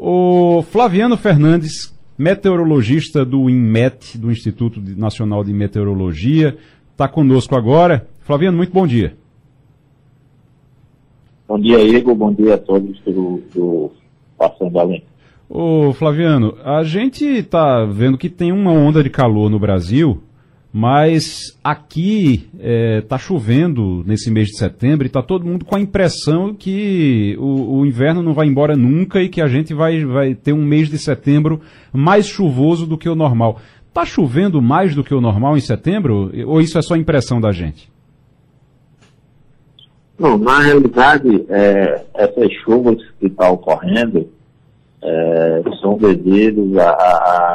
[0.05, 6.57] O Flaviano Fernandes, meteorologista do INMET, do Instituto Nacional de Meteorologia,
[6.91, 8.05] está conosco agora.
[8.19, 9.15] Flaviano, muito bom dia.
[11.47, 12.15] Bom dia, Igor.
[12.15, 13.91] Bom dia a todos do, do
[14.37, 15.05] Passando Além.
[15.47, 20.21] Ô Flaviano, a gente está vendo que tem uma onda de calor no Brasil,
[20.75, 25.75] mas aqui está é, tá chovendo nesse mês de setembro e está todo mundo com
[25.75, 30.03] a impressão que o, o, inverno não vai embora nunca e que a gente vai,
[30.03, 31.61] vai ter um mês de setembro
[31.93, 33.59] mais chuvoso do que o normal.
[33.87, 37.51] Está chovendo mais do que o normal em setembro ou isso é só impressão da
[37.51, 37.93] gente?
[40.17, 44.27] Não, na realidade, é, essas chuvas que estão tá ocorrendo,
[45.03, 47.52] é, são devidos à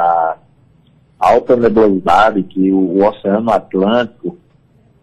[1.19, 4.37] alta nebulosidade que o, o Oceano Atlântico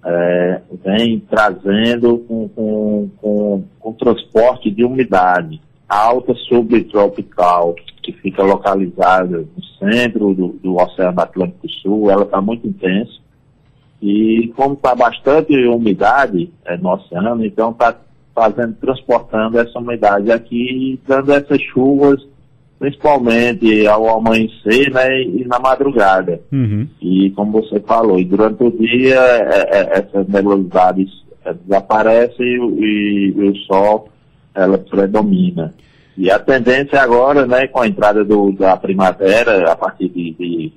[0.05, 9.39] é, vem trazendo com, com, com, com, transporte de umidade alta subtropical que fica localizada
[9.39, 13.27] no centro do, do Oceano Atlântico Sul, ela está muito intensa.
[14.01, 17.97] E como está bastante umidade é, no oceano, então está
[18.35, 22.25] fazendo, transportando essa umidade aqui, dando essas chuvas
[22.79, 26.41] principalmente ao amanhecer né, e na madrugada.
[26.53, 26.87] Uhum.
[27.01, 31.11] E como você falou, e durante o dia é, é, essas nebulosidades
[31.45, 32.47] é, desaparecem
[32.79, 34.09] e, e, o sol
[34.55, 35.75] ela predomina.
[36.17, 40.73] E a tendência agora, né, com a entrada do, da primavera, a partir de, de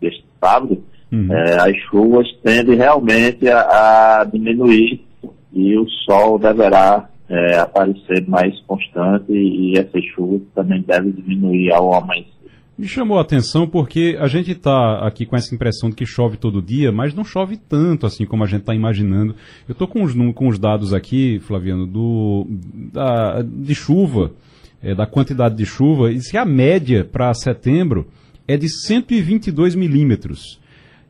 [0.00, 1.32] deste sábado, uhum.
[1.32, 5.00] é, as chuvas tendem realmente a, a diminuir
[5.52, 11.94] e o sol deverá é, aparecer mais constante e essas chuvas também devem diminuir ao
[11.94, 12.30] amanhecer.
[12.76, 16.36] Me chamou a atenção porque a gente está aqui com essa impressão de que chove
[16.36, 19.34] todo dia, mas não chove tanto assim como a gente está imaginando.
[19.66, 22.46] Eu estou com os, com os dados aqui, Flaviano, do,
[22.92, 24.32] da, de chuva,
[24.82, 28.06] é, da quantidade de chuva, e se a média para setembro
[28.46, 30.60] é de 122 milímetros.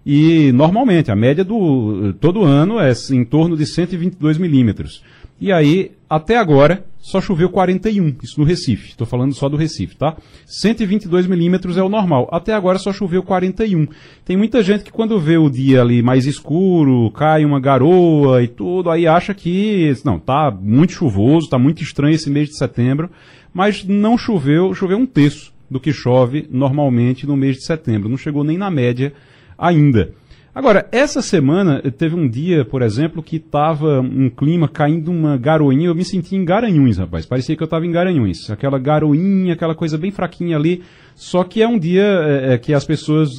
[0.04, 5.02] E normalmente a média do todo ano é em torno de 122 milímetros.
[5.42, 8.90] E aí, até agora, só choveu 41, isso no Recife.
[8.90, 10.16] Estou falando só do Recife, tá?
[10.46, 12.28] 122 milímetros é o normal.
[12.30, 13.88] Até agora só choveu 41.
[14.24, 18.46] Tem muita gente que quando vê o dia ali mais escuro, cai uma garoa e
[18.46, 23.10] tudo, aí acha que, não, tá muito chuvoso, tá muito estranho esse mês de setembro,
[23.52, 28.08] mas não choveu, choveu um terço do que chove normalmente no mês de setembro.
[28.08, 29.12] Não chegou nem na média
[29.58, 30.14] ainda.
[30.54, 35.86] Agora, essa semana teve um dia, por exemplo, que estava um clima caindo uma garoinha.
[35.86, 37.24] Eu me senti em Garanhuns, rapaz.
[37.24, 38.50] Parecia que eu estava em Garanhuns.
[38.50, 40.82] Aquela garoinha, aquela coisa bem fraquinha ali.
[41.14, 43.30] Só que é um dia é, que as pessoas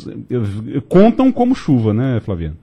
[0.89, 2.57] contam como chuva, né, Flaviano?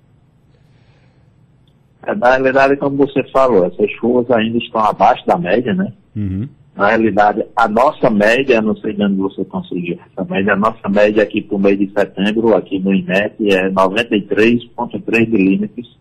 [2.05, 5.93] É, na realidade, como você falou, essas chuvas ainda estão abaixo da média, né?
[6.17, 6.49] Uhum.
[6.77, 10.89] Na realidade, a nossa média, não sei de onde você conseguiu essa média, a nossa
[10.89, 15.99] média aqui para o mês de setembro, aqui no INET, é 93,3 milímetros.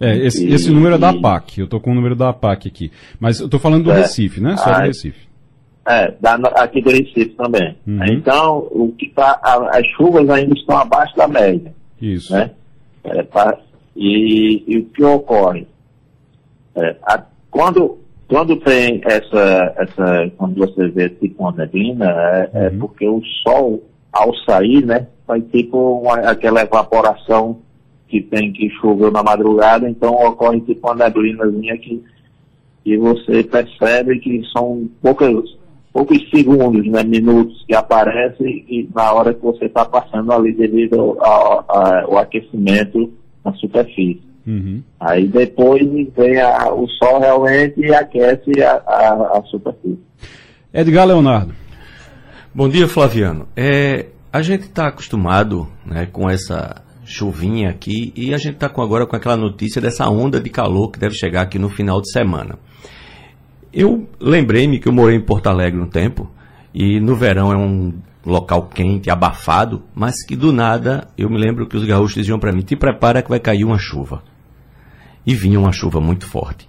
[0.00, 2.68] É, esse, e, esse número é da APAC, eu estou com o número da APAC
[2.68, 2.90] aqui.
[3.20, 4.56] Mas eu estou falando do é, Recife, né?
[4.56, 5.26] Só do Recife.
[5.86, 7.76] É, da, aqui do Recife também.
[7.86, 8.04] Uhum.
[8.06, 11.72] Então, o que tá, a, as chuvas ainda estão abaixo da média.
[12.00, 12.32] Isso.
[12.32, 12.50] Né?
[13.04, 13.58] É, pra,
[13.94, 15.66] e, e, o que ocorre?
[16.74, 22.58] É, a, quando quando tem essa, essa, quando você vê tipo uma neblina, é, é
[22.58, 22.66] uhum.
[22.66, 27.58] é porque o sol, ao sair, né, vai tipo uma, aquela evaporação
[28.08, 32.02] que tem que chover na madrugada, então ocorre tipo uma neblinazinha que,
[32.84, 35.56] que você percebe que são poucas,
[35.92, 41.16] poucos segundos, né, minutos que aparece e na hora que você está passando ali devido
[41.20, 43.12] ao, ao, aquecimento
[43.44, 44.25] na superfície.
[44.46, 44.82] Uhum.
[45.00, 45.82] Aí depois
[46.16, 49.98] vem a, o sol realmente e aquece a, a, a superfície.
[50.72, 51.52] Edgar Leonardo.
[52.54, 53.48] Bom dia, Flaviano.
[53.56, 59.06] É, a gente está acostumado né, com essa chuvinha aqui e a gente está agora
[59.06, 62.58] com aquela notícia dessa onda de calor que deve chegar aqui no final de semana.
[63.72, 66.30] Eu lembrei-me que eu morei em Porto Alegre um tempo
[66.74, 67.94] e no verão é um
[68.24, 72.52] local quente, abafado, mas que do nada eu me lembro que os gaúchos diziam para
[72.52, 74.22] mim: te prepara que vai cair uma chuva.
[75.26, 76.68] E vinha uma chuva muito forte.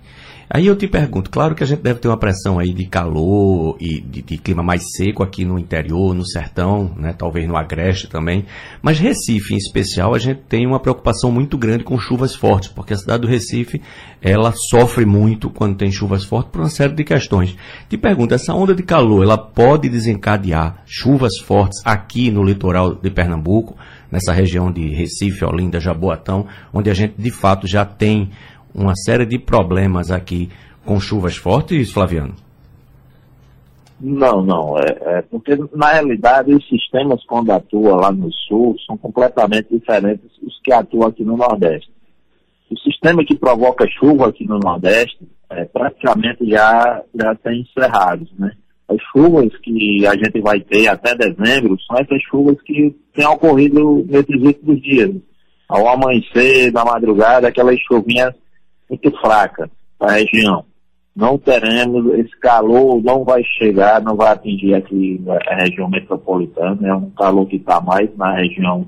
[0.49, 3.75] Aí eu te pergunto, claro que a gente deve ter uma pressão aí de calor
[3.81, 8.07] e de, de, clima mais seco aqui no interior, no sertão, né, talvez no agreste
[8.07, 8.45] também,
[8.81, 12.93] mas Recife em especial a gente tem uma preocupação muito grande com chuvas fortes, porque
[12.93, 13.81] a cidade do Recife
[14.21, 17.53] ela sofre muito quando tem chuvas fortes por uma série de questões.
[17.89, 23.09] Te pergunto, essa onda de calor ela pode desencadear chuvas fortes aqui no litoral de
[23.09, 23.75] Pernambuco,
[24.11, 28.29] nessa região de Recife, Olinda, Jaboatão, onde a gente de fato já tem
[28.73, 30.49] uma série de problemas aqui
[30.85, 32.35] com chuvas fortes, Flaviano?
[33.99, 34.77] Não, não.
[34.77, 40.29] É, é, porque, na realidade, os sistemas, quando atuam lá no sul, são completamente diferentes
[40.41, 41.91] dos que atuam aqui no Nordeste.
[42.69, 48.51] O sistema que provoca chuva aqui no Nordeste é, praticamente já, já tem encerrados, né?
[48.89, 54.05] As chuvas que a gente vai ter até dezembro são essas chuvas que têm ocorrido
[54.07, 55.11] nesses últimos dias.
[55.67, 58.33] Ao amanhecer, na madrugada, aquelas chuvinhas
[58.89, 59.69] muito fraca
[59.99, 60.63] para a região.
[61.13, 66.93] Não teremos, esse calor não vai chegar, não vai atingir aqui a região metropolitana, é
[66.93, 68.85] um calor que está mais na região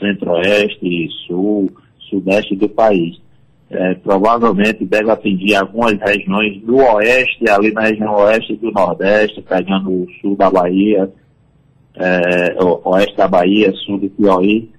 [0.00, 1.70] centro-oeste, sul,
[2.10, 3.20] sudeste do país.
[3.68, 9.90] É, provavelmente deve atingir algumas regiões do oeste, ali na região oeste do nordeste, pegando
[9.90, 11.10] o sul da Bahia,
[11.96, 14.70] é, oeste da Bahia, sul do Piauí,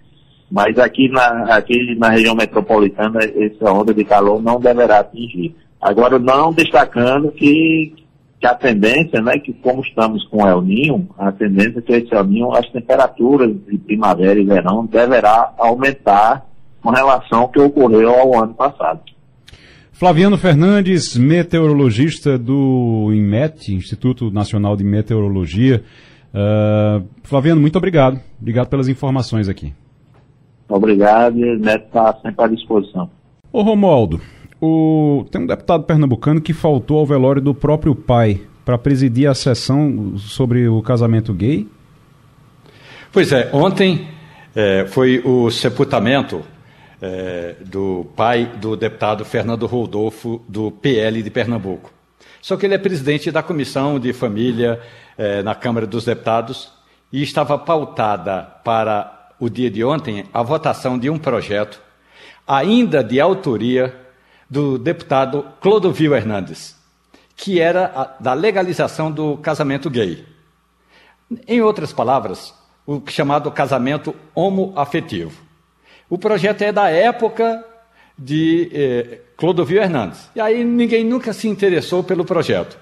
[0.49, 5.53] mas aqui na, aqui na região metropolitana, essa onda de calor não deverá atingir.
[5.81, 7.93] Agora, não destacando que,
[8.39, 12.15] que a tendência, né, que como estamos com El Ninho, a tendência é que esse
[12.15, 16.45] El Ninho, as temperaturas de primavera e verão deverá aumentar
[16.88, 19.01] com relação ao que ocorreu ao ano passado.
[19.91, 25.83] Flaviano Fernandes, meteorologista do INMET, Instituto Nacional de Meteorologia.
[26.33, 28.21] Uh, Flaviano, muito obrigado.
[28.39, 29.73] Obrigado pelas informações aqui.
[30.69, 33.09] Obrigado e o Neto está sempre à disposição.
[33.51, 34.21] Ô Romualdo,
[34.61, 35.25] o...
[35.29, 40.17] tem um deputado pernambucano que faltou ao velório do próprio pai para presidir a sessão
[40.17, 41.67] sobre o casamento gay?
[43.11, 44.07] Pois é, ontem
[44.55, 46.43] é, foi o sepultamento
[47.02, 51.91] é, do pai do deputado Fernando Rodolfo, do PL de Pernambuco.
[52.41, 54.82] Só que ele é presidente da Comissão de Família
[55.18, 56.72] é, na Câmara dos Deputados
[57.12, 61.82] e estava pautada para o dia de ontem, a votação de um projeto,
[62.48, 63.95] ainda de autoria
[64.50, 66.76] do deputado Clodovil Hernandes,
[67.36, 70.26] que era a, da legalização do casamento gay.
[71.48, 72.54] Em outras palavras,
[72.86, 75.47] o chamado casamento homoafetivo.
[76.10, 77.64] O projeto é da época
[78.18, 80.30] de eh, Clodovil Hernandes.
[80.36, 82.78] E aí ninguém nunca se interessou pelo projeto.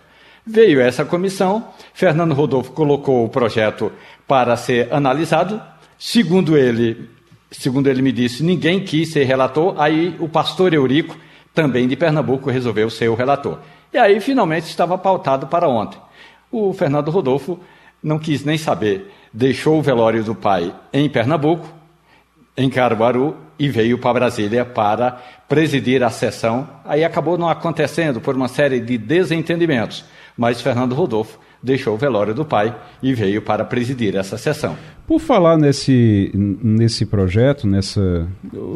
[0.46, 3.92] Veio essa comissão, Fernando Rodolfo colocou o projeto
[4.28, 5.62] para ser analisado,
[5.98, 7.10] Segundo ele,
[7.50, 11.16] segundo ele me disse, ninguém quis ser relator, aí o pastor Eurico,
[11.54, 13.60] também de Pernambuco, resolveu ser o relator.
[13.94, 15.98] E aí finalmente estava pautado para ontem.
[16.52, 17.60] O Fernando Rodolfo
[18.04, 21.66] não quis nem saber, deixou o velório do pai em Pernambuco,
[22.58, 25.12] em Caruaru, e veio para Brasília para
[25.48, 26.68] presidir a sessão.
[26.84, 30.06] Aí acabou não acontecendo por uma série de desentendimentos,
[30.38, 34.78] mas Fernando Rodolfo deixou o velório do pai e veio para presidir essa sessão.
[35.08, 38.28] Por falar nesse, nesse projeto, nessa,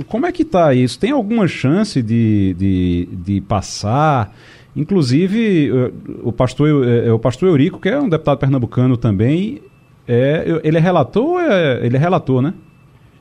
[0.07, 0.97] como é que está isso?
[0.97, 4.33] Tem alguma chance de, de, de passar?
[4.75, 5.91] Inclusive, eh,
[6.23, 9.61] o pastor, eh, é, o pastor Eurico, que é um deputado pernambucano também,
[10.07, 11.41] é, ele é relator?
[11.41, 12.53] É, ele é relator, né?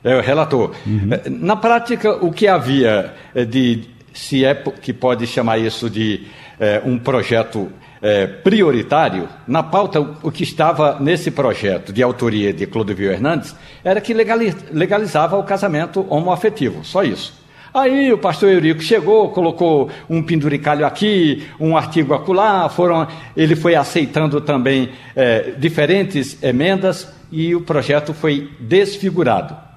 [0.03, 0.75] É o relator.
[0.85, 1.09] Uhum.
[1.11, 3.13] Eh, na prática, o que havia
[3.49, 3.83] de,
[4.13, 6.27] se é que pode chamar isso de
[6.59, 7.69] é, um projeto
[8.01, 13.99] é, prioritário, na pauta, o que estava nesse projeto de autoria de Clodovil Hernandes era
[13.99, 17.39] que legalizava o casamento homoafetivo, só isso.
[17.73, 23.75] Aí o pastor Eurico chegou, colocou um penduricalho aqui, um artigo acolá, foram, ele foi
[23.75, 29.68] aceitando também é, diferentes emendas e o projeto foi desfigurado.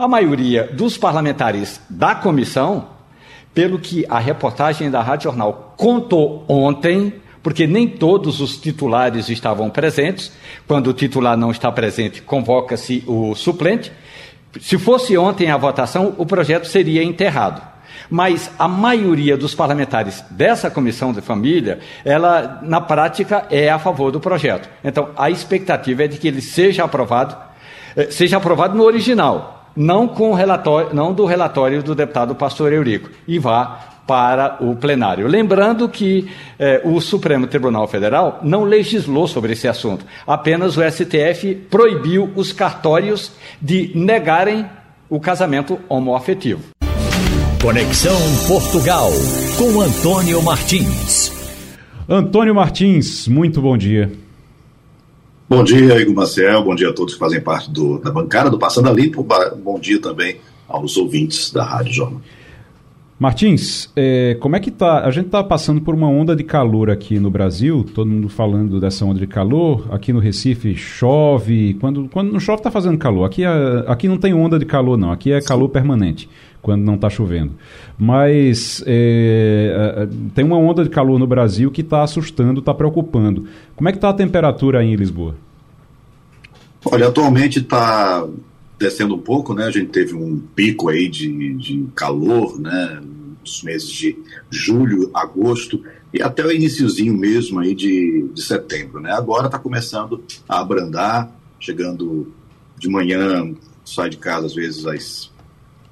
[0.00, 2.86] A maioria dos parlamentares da comissão,
[3.52, 9.68] pelo que a reportagem da Rádio Jornal contou ontem, porque nem todos os titulares estavam
[9.68, 10.32] presentes.
[10.66, 13.92] Quando o titular não está presente, convoca-se o suplente.
[14.58, 17.60] Se fosse ontem a votação, o projeto seria enterrado.
[18.08, 24.10] Mas a maioria dos parlamentares dessa comissão de família, ela na prática é a favor
[24.10, 24.66] do projeto.
[24.82, 27.36] Então, a expectativa é de que ele seja aprovado,
[27.94, 32.72] eh, seja aprovado no original, não com o relatório, não do relatório do deputado Pastor
[32.72, 35.28] Eurico, e vá para o plenário.
[35.28, 41.54] Lembrando que eh, o Supremo Tribunal Federal não legislou sobre esse assunto, apenas o STF
[41.70, 44.66] proibiu os cartórios de negarem
[45.08, 46.60] o casamento homoafetivo.
[47.62, 48.16] Conexão
[48.48, 49.10] Portugal
[49.58, 51.30] com Antônio Martins.
[52.08, 54.10] Antônio Martins, muito bom dia.
[55.50, 56.62] Bom dia, Igor Maciel.
[56.62, 59.26] Bom dia a todos que fazem parte do, da bancada do Passando a Limpo.
[59.56, 60.36] Bom dia também
[60.68, 62.20] aos ouvintes da Rádio Jornal.
[63.20, 65.04] Martins, é, como é que tá?
[65.04, 68.80] A gente está passando por uma onda de calor aqui no Brasil, todo mundo falando
[68.80, 69.86] dessa onda de calor.
[69.90, 73.26] Aqui no Recife chove, quando, quando não chove está fazendo calor.
[73.26, 75.12] Aqui, é, aqui não tem onda de calor, não.
[75.12, 76.30] Aqui é calor permanente,
[76.62, 77.52] quando não está chovendo.
[77.98, 83.44] Mas é, é, tem uma onda de calor no Brasil que está assustando, está preocupando.
[83.76, 85.34] Como é que está a temperatura aí em Lisboa?
[86.86, 88.26] Olha, atualmente está
[88.80, 89.66] descendo um pouco, né?
[89.66, 93.02] A gente teve um pico aí de, de calor, né?
[93.40, 94.18] Nos meses de
[94.50, 99.12] julho, agosto e até o iníciozinho mesmo aí de, de setembro, né?
[99.12, 102.32] Agora está começando a abrandar, chegando
[102.78, 103.54] de manhã,
[103.84, 105.30] sai de casa às vezes às,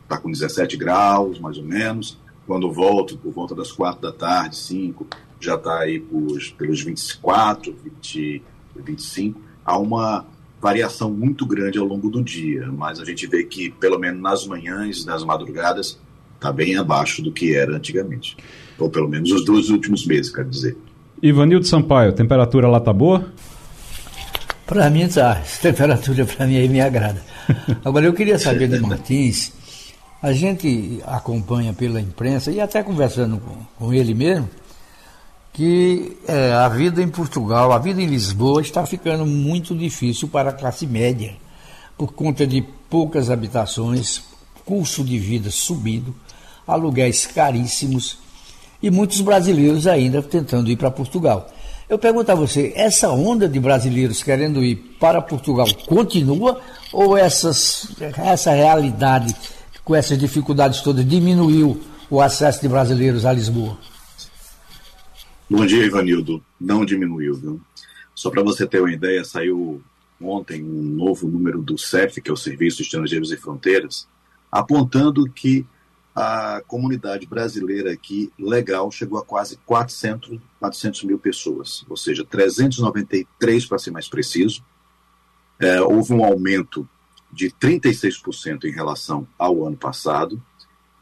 [0.09, 2.19] tá com 17 graus, mais ou menos.
[2.47, 5.07] Quando volto, por volta das quatro da tarde, 5,
[5.39, 8.43] já está aí por, pelos 24, 20,
[8.77, 9.41] 25.
[9.63, 10.27] Há uma
[10.61, 14.47] variação muito grande ao longo do dia, mas a gente vê que, pelo menos nas
[14.47, 15.99] manhãs, nas madrugadas,
[16.35, 18.37] está bem abaixo do que era antigamente.
[18.79, 20.77] Ou pelo menos os dois últimos meses, quero dizer.
[21.23, 23.33] Ivanildo Sampaio, temperatura lá tá boa?
[24.67, 25.39] Para mim tá.
[25.41, 27.23] Essa temperatura para mim aí me agrada.
[27.85, 29.53] Agora eu queria saber de Martins,
[30.23, 34.49] a gente acompanha pela imprensa e até conversando com, com ele mesmo,
[35.53, 40.51] que é, a vida em Portugal, a vida em Lisboa está ficando muito difícil para
[40.51, 41.35] a classe média,
[41.97, 44.23] por conta de poucas habitações,
[44.65, 46.15] custo de vida subido,
[46.67, 48.19] aluguéis caríssimos
[48.83, 51.49] e muitos brasileiros ainda tentando ir para Portugal.
[51.89, 56.61] Eu pergunto a você, essa onda de brasileiros querendo ir para Portugal continua
[56.93, 57.89] ou essas,
[58.19, 59.35] essa realidade,
[59.85, 61.81] com essas dificuldades todas, diminuiu
[62.11, 63.79] o acesso de brasileiros a Lisboa?
[65.51, 66.45] Bom dia, Ivanildo.
[66.61, 67.61] Não diminuiu, viu?
[68.15, 69.83] Só para você ter uma ideia, saiu
[70.21, 74.07] ontem um novo número do CEF, que é o Serviço de Estrangeiros e Fronteiras,
[74.53, 75.65] apontando que
[76.15, 83.65] a comunidade brasileira aqui, legal, chegou a quase 400, 400 mil pessoas, ou seja, 393
[83.65, 84.63] para ser mais preciso.
[85.59, 86.87] É, houve um aumento
[87.33, 90.43] de 36% em relação ao ano passado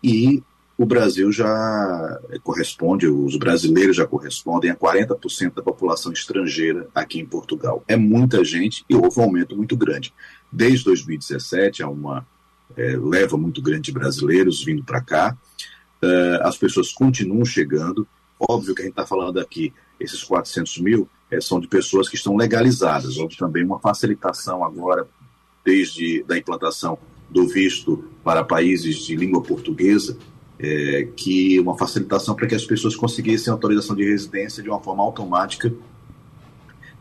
[0.01, 0.41] e
[0.79, 7.27] o Brasil já corresponde, os brasileiros já correspondem a 40% da população estrangeira aqui em
[7.27, 7.83] Portugal.
[7.89, 10.13] É muita gente e houve um aumento muito grande.
[10.53, 12.27] Desde 2017 há uma
[12.77, 15.37] é, leva muito grande de brasileiros vindo para cá.
[16.03, 18.07] Uh, as pessoas continuam chegando.
[18.39, 22.17] Óbvio que a gente está falando aqui, esses 400 mil é, são de pessoas que
[22.17, 23.17] estão legalizadas.
[23.17, 25.09] Houve também uma facilitação agora,
[25.65, 26.99] desde a implantação
[27.31, 30.17] do visto para países de língua portuguesa,
[30.59, 35.03] é, que uma facilitação para que as pessoas conseguissem autorização de residência de uma forma
[35.03, 35.73] automática.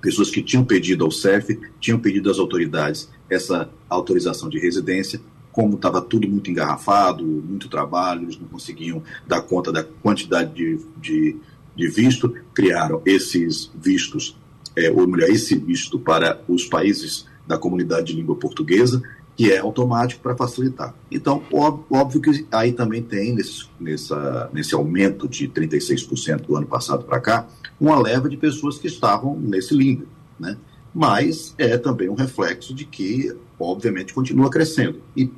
[0.02, 5.20] Pessoas que tinham pedido ao CEF, tinham pedido às autoridades essa autorização de residência,
[5.52, 10.80] como estava tudo muito engarrafado, muito trabalho, eles não conseguiam dar conta da quantidade de,
[10.98, 11.38] de,
[11.76, 14.38] de visto, criaram esses vistos,
[14.76, 19.02] é, ou melhor, esse visto para os países da comunidade de língua portuguesa,
[19.36, 20.96] que é automático para facilitar.
[21.12, 21.44] Então,
[21.92, 27.20] óbvio que aí também tem, nesse, nessa, nesse aumento de 36% do ano passado para
[27.20, 27.48] cá,
[27.80, 30.08] uma leva de pessoas que estavam nesse limbo,
[30.40, 30.58] né?
[30.94, 35.02] Mas é também um reflexo de que, obviamente, continua crescendo.
[35.18, 35.30] E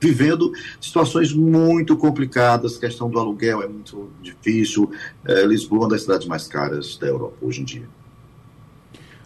[0.00, 4.90] vivendo situações muito complicadas, a questão do aluguel é muito difícil.
[5.24, 7.88] É, Lisboa é uma das cidades mais caras da Europa hoje em dia.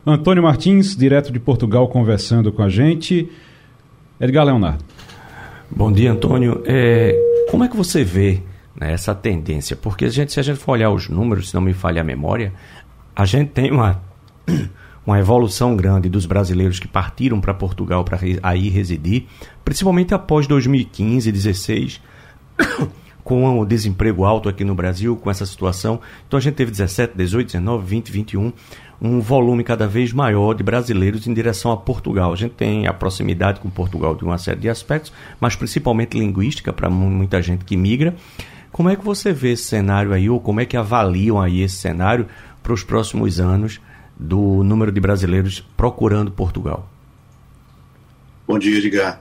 [0.04, 3.30] Antônio Martins, direto de Portugal, conversando com a gente.
[4.23, 4.85] Edgar Leonardo.
[5.68, 6.62] Bom dia, Antônio.
[6.64, 7.12] É,
[7.51, 8.41] como é que você vê
[8.73, 9.75] né, essa tendência?
[9.75, 12.05] Porque a gente, se a gente for olhar os números, se não me falha a
[12.05, 12.53] memória,
[13.16, 14.01] a gente tem uma,
[15.05, 19.27] uma evolução grande dos brasileiros que partiram para Portugal para aí residir,
[19.64, 22.01] principalmente após 2015 e 2016,
[23.25, 26.01] com o desemprego alto aqui no Brasil, com essa situação.
[26.29, 28.53] Então a gente teve 17, 18, 19, 20, 21,
[29.05, 32.32] um volume cada vez maior de brasileiros em direção a Portugal.
[32.32, 36.72] A gente tem a proximidade com Portugal de uma série de aspectos, mas principalmente linguística
[36.72, 38.14] para muita gente que migra.
[38.70, 41.76] Como é que você vê esse cenário aí, ou como é que avaliam aí esse
[41.76, 42.28] cenário
[42.62, 43.80] para os próximos anos
[44.16, 46.88] do número de brasileiros procurando Portugal?
[48.46, 49.20] Bom dia, Edgar.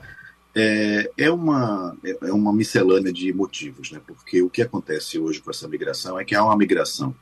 [0.53, 3.99] É, é, uma, é uma miscelânea de motivos, né?
[4.05, 7.15] porque o que acontece hoje com essa migração é que há uma migração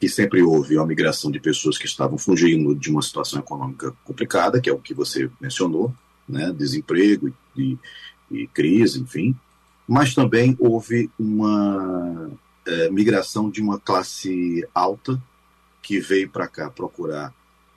[0.00, 4.60] que sempre houve, uma migração de pessoas que estavam fugindo de uma situação econômica complicada,
[4.60, 5.94] que é o que você mencionou,
[6.28, 6.52] né?
[6.52, 7.78] desemprego e,
[8.30, 9.34] e crise, enfim,
[9.86, 12.30] mas também houve uma
[12.66, 15.22] é, migração de uma classe alta
[15.82, 17.32] que veio para cá procurar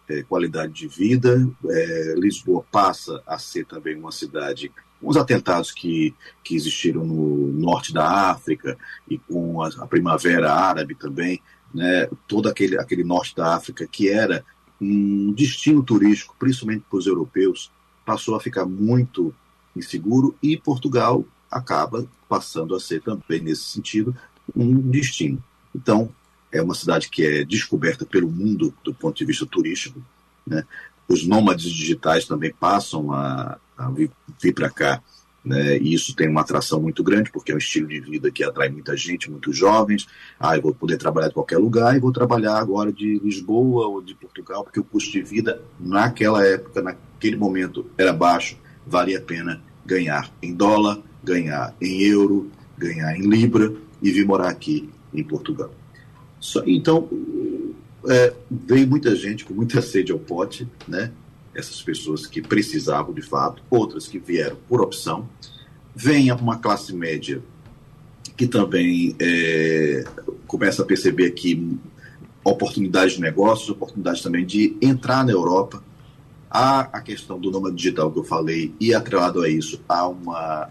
[0.07, 1.47] é, qualidade de vida.
[1.69, 7.51] É, Lisboa passa a ser também uma cidade com os atentados que, que existiram no
[7.51, 11.41] norte da África e com a, a primavera árabe também,
[11.77, 14.43] né, todo aquele, aquele norte da África que era
[14.81, 17.71] um destino turístico, principalmente para os europeus,
[18.03, 19.33] passou a ficar muito
[19.75, 24.15] inseguro e Portugal acaba passando a ser também, nesse sentido,
[24.55, 25.41] um destino.
[25.75, 26.09] Então,
[26.51, 30.01] é uma cidade que é descoberta pelo mundo do ponto de vista turístico.
[30.47, 30.65] Né?
[31.07, 34.09] Os nômades digitais também passam a, a vir,
[34.41, 35.01] vir para cá.
[35.47, 35.77] Né?
[35.77, 38.67] E isso tem uma atração muito grande, porque é um estilo de vida que atrai
[38.67, 40.05] muita gente, muitos jovens.
[40.37, 44.01] Ah, eu vou poder trabalhar de qualquer lugar e vou trabalhar agora de Lisboa ou
[44.01, 49.21] de Portugal, porque o custo de vida naquela época, naquele momento, era baixo, valia a
[49.21, 55.23] pena ganhar em dólar, ganhar em euro, ganhar em libra e vir morar aqui em
[55.23, 55.71] Portugal.
[56.41, 57.07] Só, então,
[58.05, 61.11] é, veio muita gente com muita sede ao pote, né?
[61.57, 65.27] Essas pessoas que precisavam de fato, outras que vieram por opção.
[65.95, 67.41] Vem uma classe média
[68.35, 70.03] que também é,
[70.45, 71.77] começa a perceber que
[72.43, 75.83] oportunidades de negócios, oportunidades também de entrar na Europa.
[76.49, 80.69] Há a questão do nômade digital que eu falei, e atrelado a isso, há uma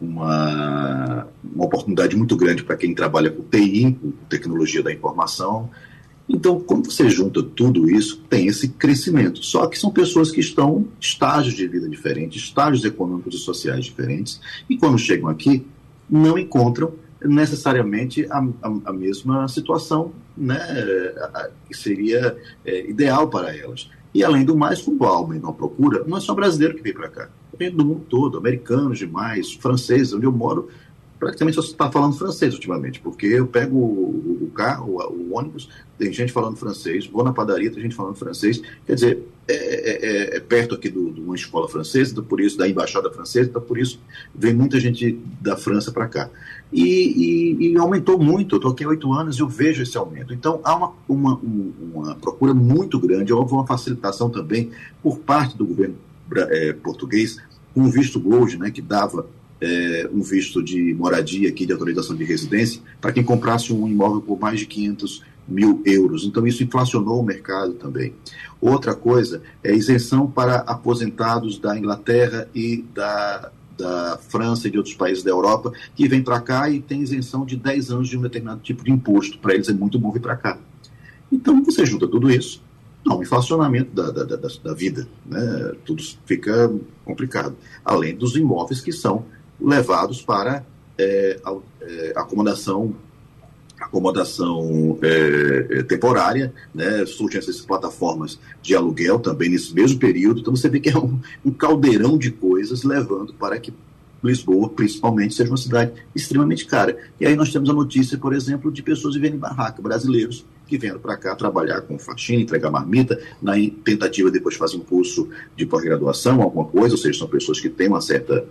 [0.00, 5.70] uma, uma oportunidade muito grande para quem trabalha com TI, com tecnologia da informação.
[6.28, 9.42] Então, quando você junta tudo isso, tem esse crescimento.
[9.42, 13.86] Só que são pessoas que estão em estágios de vida diferentes, estágios econômicos e sociais
[13.86, 15.66] diferentes, e quando chegam aqui,
[16.08, 16.92] não encontram
[17.24, 20.58] necessariamente a, a, a mesma situação né,
[21.66, 23.90] que seria é, ideal para elas.
[24.14, 27.08] E, além do mais, quando há aumento procura, não é só brasileiro que vem para
[27.08, 30.68] cá depende do mundo todo, americanos demais, franceses, onde eu moro,
[31.18, 35.68] praticamente só está falando francês ultimamente, porque eu pego o, o carro, o, o, ônibus,
[35.98, 40.34] tem gente falando francês, vou na padaria, tem gente falando francês, quer dizer, é, é,
[40.34, 43.62] é, é perto aqui de uma escola francesa, então por isso, da embaixada francesa, então
[43.62, 44.00] por isso
[44.34, 46.30] vem muita gente da França para cá.
[46.72, 49.96] E, e, e, aumentou muito, eu estou aqui há oito anos e eu vejo esse
[49.96, 50.34] aumento.
[50.34, 54.70] Então há uma, uma, uma procura muito grande, houve uma facilitação também
[55.02, 55.96] por parte do governo
[56.50, 57.38] é, português
[57.74, 59.26] com o visto Gold, né, que dava
[59.60, 64.20] é, um visto de moradia aqui, de autorização de residência, para quem comprasse um imóvel
[64.20, 66.24] por mais de 500 mil euros.
[66.24, 68.14] Então, isso inflacionou o mercado também.
[68.60, 74.94] Outra coisa é isenção para aposentados da Inglaterra e da, da França e de outros
[74.94, 78.22] países da Europa que vêm para cá e tem isenção de 10 anos de um
[78.22, 79.38] determinado tipo de imposto.
[79.38, 80.58] Para eles é muito bom vir para cá.
[81.32, 82.62] Então, você junta tudo isso,
[83.04, 85.72] não, inflacionamento da, da, da, da vida, né?
[85.84, 86.72] tudo fica
[87.04, 87.56] complicado.
[87.84, 89.24] Além dos imóveis que são
[89.60, 90.64] levados para
[90.96, 91.40] é,
[91.80, 92.94] é, acomodação
[93.80, 97.06] acomodação é, é, temporária, né?
[97.06, 101.20] surgem essas plataformas de aluguel também nesse mesmo período, então você vê que é um,
[101.44, 103.72] um caldeirão de coisas levando para que
[104.22, 106.98] Lisboa, principalmente, seja uma cidade extremamente cara.
[107.20, 110.76] E aí nós temos a notícia, por exemplo, de pessoas vivendo em barraca, brasileiros que
[110.76, 113.52] vieram para cá trabalhar com faxina, entregar marmita, na
[113.84, 117.70] tentativa depois de fazer um curso de pós-graduação, alguma coisa, ou seja, são pessoas que
[117.70, 118.44] têm uma certa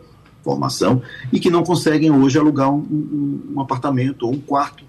[0.47, 1.01] formação
[1.33, 4.85] e que não conseguem hoje alugar um, um, um apartamento ou um quarto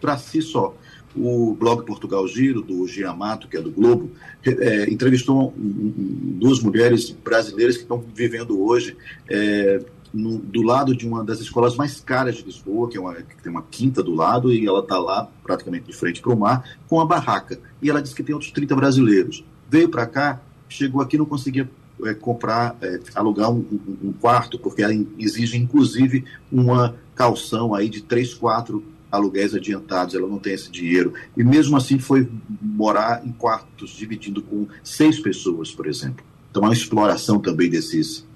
[0.00, 0.74] para si só.
[1.14, 4.10] O blog Portugal Giro, do Giamato, que é do Globo,
[4.44, 5.92] é, entrevistou um,
[6.40, 8.96] duas mulheres brasileiras que estão vivendo hoje
[9.28, 9.80] é,
[10.12, 13.42] no, do lado de uma das escolas mais caras de Lisboa, que, é uma, que
[13.42, 16.64] tem uma quinta do lado, e ela está lá praticamente de frente para o mar,
[16.88, 17.60] com a barraca.
[17.80, 19.44] E ela disse que tem outros 30 brasileiros.
[19.68, 21.68] Veio para cá, chegou aqui não conseguia
[22.06, 23.64] é, comprar, é, alugar um,
[24.02, 24.82] um, quarto, porque
[25.18, 31.12] exige inclusive uma calção aí de 3, 4 aluguéis adiantados, ela não tem esse dinheiro.
[31.36, 32.28] E mesmo assim foi
[32.62, 36.24] morar em quartos, dividindo com seis pessoas, por exemplo.
[36.50, 38.28] Então, é uma exploração também desses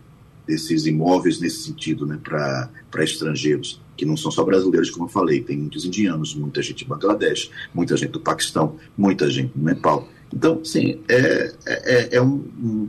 [0.46, 2.70] desses imóveis nesse sentido, né, para
[3.02, 6.84] estrangeiros, que não são só brasileiros, como eu falei, tem muitos indianos, muita gente de
[6.84, 10.08] Bangladesh, muita gente do Paquistão, muita gente do Nepal.
[10.34, 12.44] Então, sim, é, é, é um,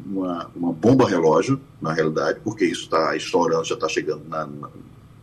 [0.08, 4.70] uma, uma bomba relógio, na realidade, porque isso está estourando, já está chegando na, na,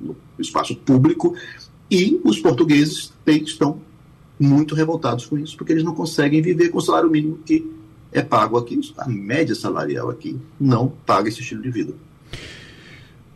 [0.01, 1.35] no espaço público,
[1.91, 3.81] e os portugueses tem, estão
[4.39, 7.68] muito revoltados com isso, porque eles não conseguem viver com o salário mínimo que
[8.12, 8.81] é pago aqui.
[8.99, 11.95] A média salarial aqui não paga esse estilo de vida.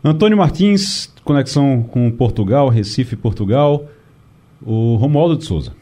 [0.04, 3.88] Antônio Martins, conexão com Portugal, Recife, Portugal.
[4.62, 5.74] O Romualdo de Souza.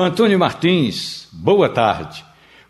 [0.00, 2.24] Antônio Martins, boa tarde.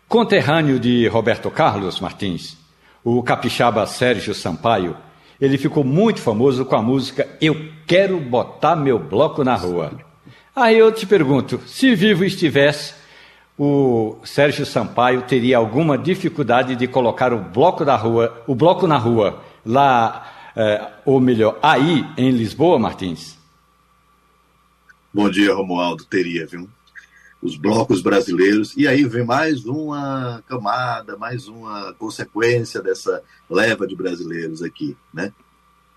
[0.07, 2.57] Conterrâneo de Roberto Carlos Martins,
[3.03, 4.97] o capixaba Sérgio Sampaio,
[5.39, 7.55] ele ficou muito famoso com a música Eu
[7.85, 9.91] Quero Botar Meu Bloco na Rua.
[10.55, 12.95] Aí eu te pergunto, se vivo estivesse,
[13.55, 18.97] o Sérgio Sampaio teria alguma dificuldade de colocar o bloco da rua, o bloco na
[18.97, 23.37] rua, lá é, ou melhor, aí em Lisboa, Martins?
[25.13, 26.05] Bom dia, Romualdo.
[26.05, 26.67] Teria, viu?
[27.41, 28.75] Os blocos brasileiros.
[28.75, 35.31] E aí vem mais uma camada, mais uma consequência dessa leva de brasileiros aqui, né?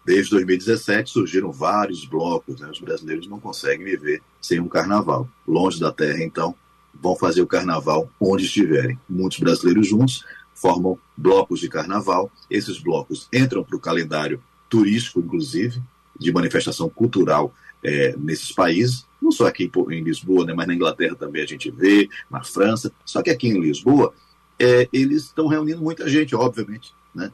[0.04, 2.68] Desde 2017 surgiram vários blocos, né?
[2.70, 5.28] Os brasileiros não conseguem viver sem um carnaval.
[5.46, 6.54] Longe da terra, então,
[6.94, 8.98] vão fazer o carnaval onde estiverem.
[9.08, 10.24] Muitos brasileiros juntos
[10.54, 12.30] formam blocos de carnaval.
[12.50, 15.82] Esses blocos entram para o calendário turístico, inclusive,
[16.18, 21.14] de manifestação cultural é, nesses países, não só aqui em Lisboa, né, mas na Inglaterra
[21.14, 24.12] também a gente vê, na França, só que aqui em Lisboa
[24.58, 26.92] é, eles estão reunindo muita gente, obviamente.
[27.14, 27.30] Né?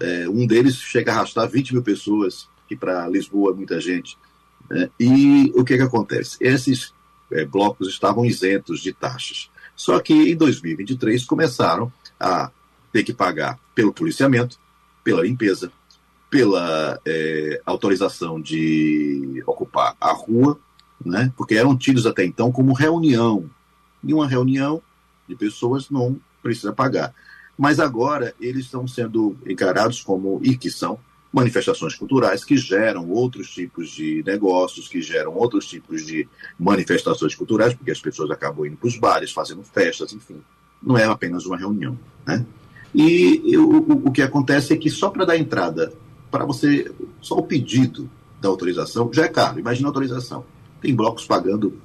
[0.00, 4.18] É, um deles chega a arrastar 20 mil pessoas, que para Lisboa é muita gente.
[4.70, 4.90] Né?
[4.98, 6.36] E o que, que acontece?
[6.40, 6.94] Esses
[7.30, 9.50] é, blocos estavam isentos de taxas.
[9.76, 12.50] Só que em 2023 começaram a
[12.92, 14.58] ter que pagar pelo policiamento,
[15.02, 15.72] pela limpeza,
[16.30, 20.58] pela é, autorização de ocupar a rua,
[21.04, 23.48] né, porque eram tidos até então como reunião.
[24.02, 24.82] E uma reunião
[25.28, 27.14] de pessoas não precisa pagar.
[27.56, 30.98] Mas agora eles estão sendo encarados como, e que são,
[31.34, 37.74] manifestações culturais que geram outros tipos de negócios, que geram outros tipos de manifestações culturais,
[37.74, 40.40] porque as pessoas acabam indo para os bares, fazendo festas, enfim.
[40.80, 41.98] Não é apenas uma reunião.
[42.24, 42.46] Né?
[42.94, 45.92] E o, o que acontece é que só para dar entrada
[46.30, 48.08] para você, só o pedido
[48.40, 49.58] da autorização já é caro.
[49.58, 50.44] Imagina a autorização.
[50.84, 51.78] Tem blocos pagando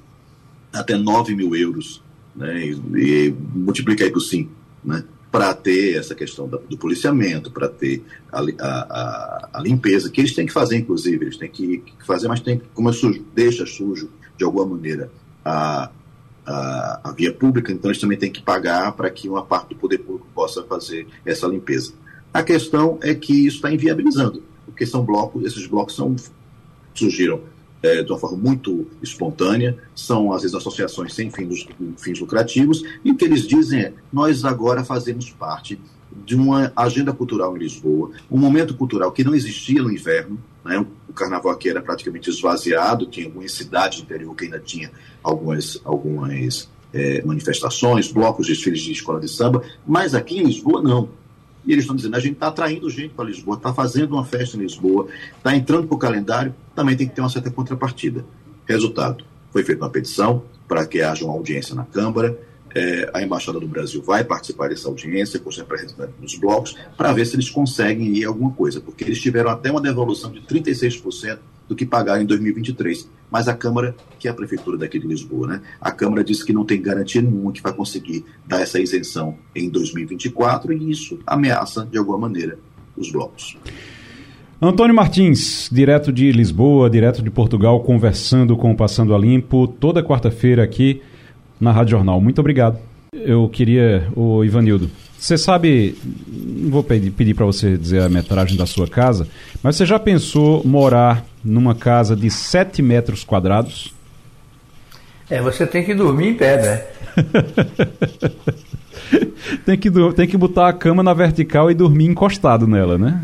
[0.70, 2.02] até 9 mil euros,
[2.36, 2.66] né?
[2.66, 4.52] E, e multiplica aí por 5,
[4.84, 5.02] né?
[5.32, 10.34] Para ter essa questão da, do policiamento, para ter a, a, a, limpeza, que eles
[10.34, 13.64] têm que fazer, inclusive, eles têm que, que fazer, mas tem como é sujo, deixa
[13.64, 15.10] sujo, de alguma maneira,
[15.42, 15.90] a,
[16.44, 19.76] a, a, via pública, então eles também têm que pagar para que uma parte do
[19.76, 21.94] poder público possa fazer essa limpeza.
[22.34, 26.14] A questão é que isso está inviabilizando, porque são blocos, esses blocos são,
[26.92, 27.40] surgiram
[27.82, 31.66] é, de uma forma muito espontânea, são às vezes associações sem fins,
[31.96, 35.80] fins lucrativos, e o que eles dizem é: nós agora fazemos parte
[36.24, 40.38] de uma agenda cultural em Lisboa, um momento cultural que não existia no inverno.
[40.64, 40.84] Né?
[41.08, 44.90] O carnaval aqui era praticamente esvaziado, tinha algumas cidades do interior que ainda tinha
[45.22, 51.08] algumas, algumas é, manifestações, blocos, desfiles de escola de samba, mas aqui em Lisboa não.
[51.66, 54.56] E eles estão dizendo, a gente está atraindo gente para Lisboa, está fazendo uma festa
[54.56, 58.24] em Lisboa, está entrando para o calendário, também tem que ter uma certa contrapartida.
[58.66, 62.38] Resultado, foi feita uma petição para que haja uma audiência na Câmara,
[62.74, 67.12] é, a Embaixada do Brasil vai participar dessa audiência com os representantes dos blocos para
[67.12, 71.38] ver se eles conseguem ir alguma coisa, porque eles tiveram até uma devolução de 36%
[71.70, 73.08] do que pagaram em 2023.
[73.30, 76.52] Mas a Câmara, que é a Prefeitura daqui de Lisboa, né, a Câmara disse que
[76.52, 81.86] não tem garantia nenhuma que vai conseguir dar essa isenção em 2024 e isso ameaça,
[81.86, 82.58] de alguma maneira,
[82.96, 83.56] os blocos.
[84.60, 90.02] Antônio Martins, direto de Lisboa, direto de Portugal, conversando com o Passando a Limpo, toda
[90.02, 91.00] quarta-feira aqui
[91.60, 92.20] na Rádio Jornal.
[92.20, 92.78] Muito obrigado.
[93.14, 95.94] Eu queria, o Ivanildo, você sabe,
[96.26, 99.28] não vou pedir, pedir para você dizer a metragem da sua casa,
[99.62, 103.94] mas você já pensou morar numa casa de 7 metros quadrados?
[105.28, 106.84] É, você tem que dormir em pé, né?
[109.64, 113.20] tem, que, tem que botar a cama na vertical e dormir encostado nela, né?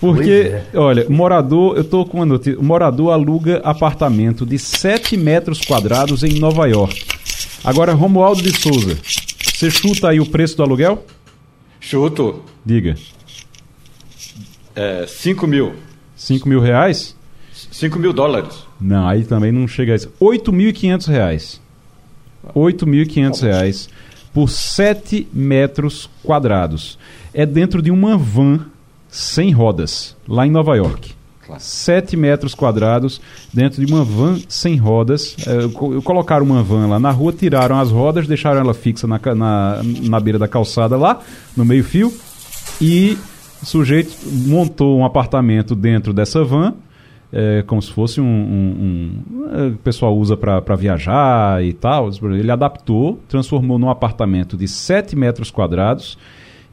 [0.00, 0.78] Porque, é.
[0.78, 6.22] olha, morador, eu tô com uma notícia, o morador aluga apartamento de 7 metros quadrados
[6.22, 7.06] em Nova York.
[7.62, 8.98] Agora, Romualdo de Souza,
[9.54, 11.06] você chuta aí o preço do aluguel?
[11.80, 12.42] Chuto.
[12.64, 12.96] Diga.
[14.74, 15.74] É, 5 mil.
[16.16, 17.13] 5 mil reais?
[17.54, 18.66] 5 mil dólares.
[18.80, 20.12] Não, aí também não chega a isso.
[20.20, 21.60] 8.500 reais.
[22.54, 23.88] 8.500 reais
[24.32, 26.98] por 7 metros quadrados.
[27.32, 28.66] É dentro de uma van
[29.08, 31.14] sem rodas, lá em Nova York.
[31.46, 31.62] Claro.
[31.62, 33.20] 7 metros quadrados
[33.52, 35.36] dentro de uma van sem rodas.
[35.46, 39.80] É, colocaram uma van lá na rua, tiraram as rodas, deixaram ela fixa na, na,
[39.82, 41.20] na beira da calçada lá,
[41.56, 42.12] no meio-fio,
[42.80, 43.16] e
[43.62, 46.74] o sujeito montou um apartamento dentro dessa van.
[47.36, 52.08] É, como se fosse um, um, um é, o pessoal usa para viajar e tal.
[52.32, 56.16] Ele adaptou, transformou num apartamento de 7 metros quadrados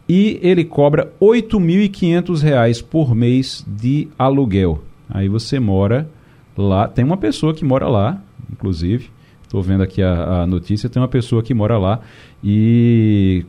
[0.08, 4.84] e ele cobra R$ 8.500 por mês de aluguel.
[5.10, 6.08] Aí você mora
[6.56, 9.10] lá, tem uma pessoa que mora lá, inclusive,
[9.42, 12.02] estou vendo aqui a, a, notícia, tem uma pessoa que mora lá
[12.44, 13.46] e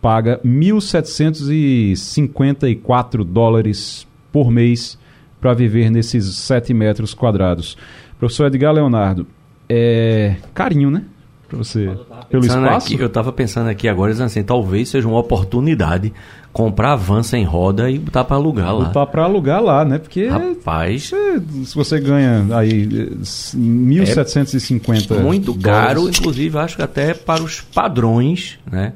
[0.00, 4.98] paga 1.754 dólares por mês
[5.42, 7.76] para viver nesses 7 metros quadrados.
[8.18, 9.26] Professor Edgar Leonardo,
[9.68, 11.04] é carinho, né?
[11.52, 11.90] para você
[12.30, 12.86] pelo espaço?
[12.86, 16.10] Aqui, eu estava pensando aqui agora, assim, talvez seja uma oportunidade
[16.52, 18.86] comprar van sem roda e botar para alugar lá.
[18.86, 19.98] Botar para alugar lá, né?
[19.98, 27.12] Porque Rapaz, você, se você ganha aí 1.750 é muito caro, inclusive acho que até
[27.14, 28.94] para os padrões, né?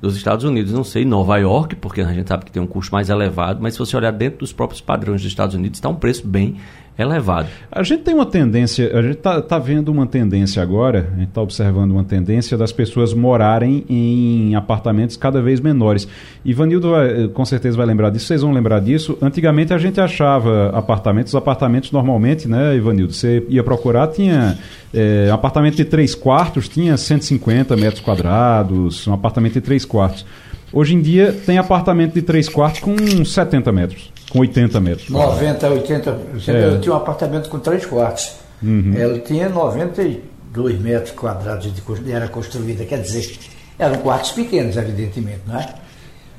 [0.00, 2.92] Dos Estados Unidos, não sei, Nova York, porque a gente sabe que tem um custo
[2.92, 5.94] mais elevado, mas se você olhar dentro dos próprios padrões dos Estados Unidos, está um
[5.94, 6.56] preço bem
[6.98, 7.48] elevado.
[7.70, 11.28] A gente tem uma tendência, a gente está tá vendo uma tendência agora, a gente
[11.28, 16.08] está observando uma tendência das pessoas morarem em apartamentos cada vez menores.
[16.44, 19.18] Ivanildo vai, com certeza vai lembrar disso, vocês vão lembrar disso.
[19.20, 23.12] Antigamente a gente achava apartamentos, apartamentos normalmente, né, Ivanildo?
[23.12, 24.56] Você ia procurar, tinha
[24.94, 30.24] é, apartamento de três quartos, tinha 150 metros quadrados, um apartamento de três quartos.
[30.72, 35.08] Hoje em dia tem apartamento de três quartos com 70 metros com 80 metros.
[35.08, 36.18] 90, 80.
[36.48, 36.64] É.
[36.66, 38.32] Eu tinha um apartamento com três quartos.
[38.62, 38.94] Uhum.
[38.96, 42.84] Ela tinha 92 metros quadrados de era construída.
[42.84, 43.38] Quer dizer,
[43.78, 45.74] eram quartos pequenos, evidentemente, não é?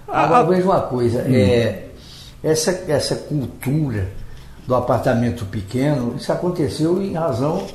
[0.07, 1.19] Agora, ah, veja uma coisa.
[1.27, 1.35] Hum.
[1.35, 1.83] É,
[2.43, 4.09] essa, essa cultura
[4.65, 7.65] do apartamento pequeno, isso aconteceu em razão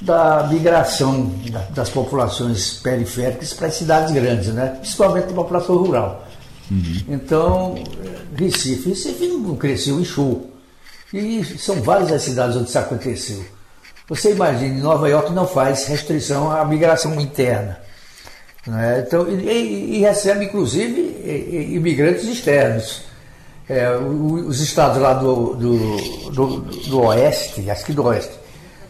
[0.00, 1.30] da migração
[1.70, 4.76] das populações periféricas para as cidades grandes, né?
[4.80, 6.26] principalmente da população rural.
[6.70, 7.02] Uhum.
[7.08, 7.74] Então,
[8.36, 10.50] Recife, Recife não cresceu show.
[11.12, 13.44] E são várias as cidades onde isso aconteceu.
[14.08, 17.80] Você imagine, Nova York não faz restrição à migração interna.
[18.66, 19.04] Né?
[19.06, 23.02] Então, e, e, recebe, inclusive, imigrantes externos.
[23.68, 28.32] É, os estados lá do, do, do, do oeste, acho que do oeste,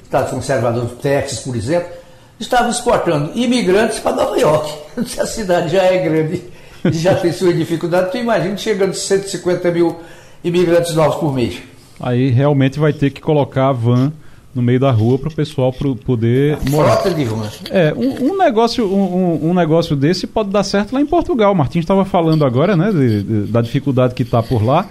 [0.03, 1.93] estados conservadores do Texas, por exemplo,
[2.39, 4.75] estavam exportando imigrantes para Nova York.
[5.21, 6.43] A cidade já é grande
[6.93, 9.97] já tem sua dificuldade, tu imagina chegando a 150 mil
[10.43, 11.59] imigrantes novos por mês.
[12.01, 14.13] Aí realmente vai ter que colocar a van
[14.55, 16.97] no meio da rua para o pessoal pro poder morar.
[16.97, 17.49] Frota de van.
[17.71, 21.53] É, um, um negócio, um, um, negócio desse pode dar certo lá em Portugal.
[21.53, 24.89] O Martins estava falando agora, né, de, de, da dificuldade que está por lá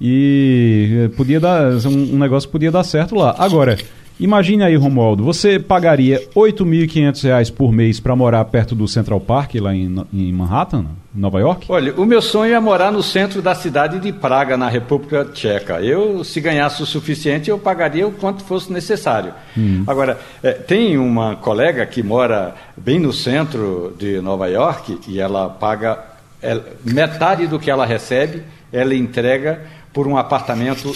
[0.00, 3.34] e podia dar, um, um negócio podia dar certo lá.
[3.38, 3.76] Agora,
[4.18, 9.56] Imagine aí, Romualdo, você pagaria R$ 8.500 por mês para morar perto do Central Park,
[9.56, 11.66] lá em, em Manhattan, Nova York?
[11.68, 15.80] Olha, o meu sonho é morar no centro da cidade de Praga, na República Tcheca.
[15.80, 19.34] Eu, se ganhasse o suficiente, eu pagaria o quanto fosse necessário.
[19.58, 19.82] Hum.
[19.86, 25.48] Agora, é, tem uma colega que mora bem no centro de Nova York e ela
[25.48, 25.98] paga
[26.40, 28.42] é, metade do que ela recebe,
[28.72, 29.62] ela entrega
[29.92, 30.92] por um apartamento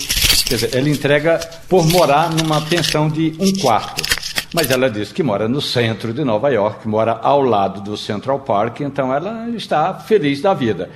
[0.48, 1.38] Quer dizer, ela entrega
[1.68, 4.02] por morar numa pensão de um quarto.
[4.54, 8.40] Mas ela diz que mora no centro de Nova York, mora ao lado do Central
[8.40, 10.88] Park, então ela está feliz da vida.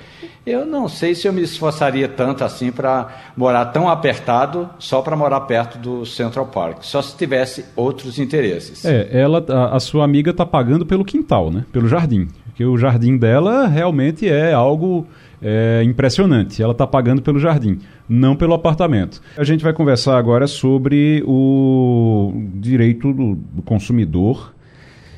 [0.46, 5.14] Eu não sei se eu me esforçaria tanto assim para morar tão apertado só para
[5.14, 8.86] morar perto do Central Park, só se tivesse outros interesses.
[8.86, 11.66] É, ela, a, a sua amiga está pagando pelo quintal, né?
[11.70, 15.06] Pelo jardim, porque o jardim dela realmente é algo
[15.42, 16.62] é, impressionante.
[16.62, 17.78] Ela está pagando pelo jardim,
[18.08, 19.20] não pelo apartamento.
[19.36, 24.54] A gente vai conversar agora sobre o direito do, do consumidor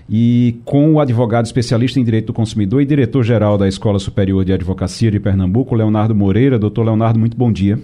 [0.09, 4.53] e com o advogado especialista em direito do consumidor e diretor-geral da Escola Superior de
[4.53, 6.59] Advocacia de Pernambuco, Leonardo Moreira.
[6.59, 7.79] Doutor Leonardo, muito bom dia.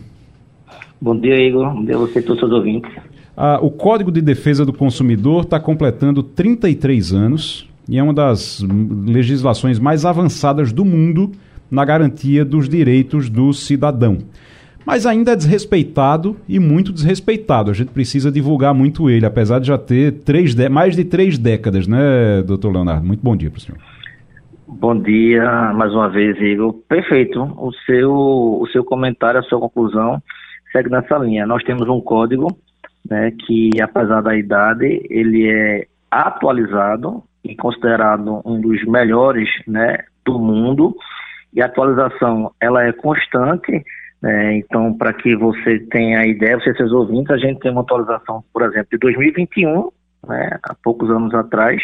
[1.00, 1.72] Bom dia, Igor.
[1.72, 2.90] Bom dia a você e todos os ouvintes.
[3.36, 8.62] Ah, o Código de Defesa do Consumidor está completando 33 anos e é uma das
[9.06, 11.32] legislações mais avançadas do mundo
[11.70, 14.18] na garantia dos direitos do cidadão.
[14.84, 17.70] Mas ainda é desrespeitado e muito desrespeitado.
[17.70, 21.86] A gente precisa divulgar muito ele, apesar de já ter três mais de três décadas,
[21.86, 23.06] né, doutor Leonardo?
[23.06, 23.78] Muito bom dia para o senhor.
[24.66, 26.72] Bom dia, mais uma vez, Igor.
[26.88, 27.42] Perfeito.
[27.42, 30.22] O seu, o seu comentário, a sua conclusão
[30.72, 31.46] segue nessa linha.
[31.46, 32.56] Nós temos um código
[33.08, 40.38] né, que, apesar da idade, ele é atualizado e considerado um dos melhores né, do
[40.38, 40.94] mundo
[41.54, 43.84] e a atualização ela é constante
[44.22, 48.44] É, então, para que você tenha ideia, você seus ouvintes, a gente tem uma atualização,
[48.52, 49.90] por exemplo, de 2021,
[50.28, 51.80] né, há poucos anos atrás,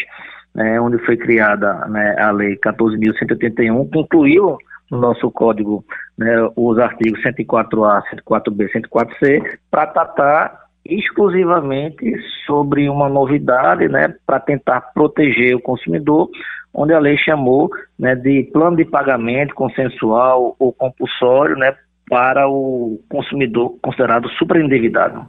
[0.54, 4.58] né, onde foi criada né, a Lei 14.181, que incluiu
[4.90, 5.82] no nosso código
[6.18, 12.14] né, os artigos 104A, 104B, 104C, para tratar exclusivamente
[12.46, 16.28] sobre uma novidade, né, para tentar proteger o consumidor,
[16.77, 21.74] onde a lei chamou né, de plano de pagamento consensual ou compulsório, né,
[22.09, 25.27] para o consumidor considerado superendividado.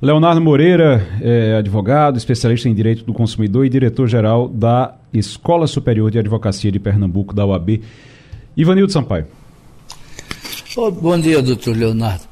[0.00, 6.18] Leonardo Moreira é advogado, especialista em direito do consumidor e diretor-geral da Escola Superior de
[6.18, 7.82] Advocacia de Pernambuco, da UAB.
[8.56, 9.26] Ivanildo Sampaio.
[10.76, 12.24] Oh, bom dia, doutor Leonardo.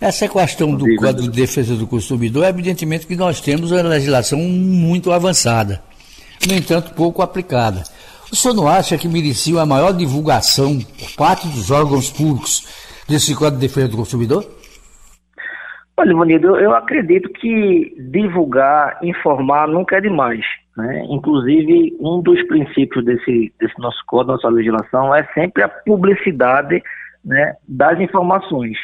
[0.00, 4.38] Essa questão do Código de Defesa do Consumidor, é evidentemente que nós temos uma legislação
[4.38, 5.82] muito avançada,
[6.48, 7.82] no entanto, pouco aplicada.
[8.32, 12.66] O senhor não acha que merecia uma maior divulgação por parte dos órgãos públicos
[13.08, 14.44] desse Código de Defesa do Consumidor?
[15.96, 20.44] Olha, Ivanildo, eu acredito que divulgar, informar nunca é demais.
[20.76, 21.04] Né?
[21.10, 26.82] Inclusive, um dos princípios desse, desse nosso código, nossa legislação, é sempre a publicidade
[27.24, 28.78] né, das informações.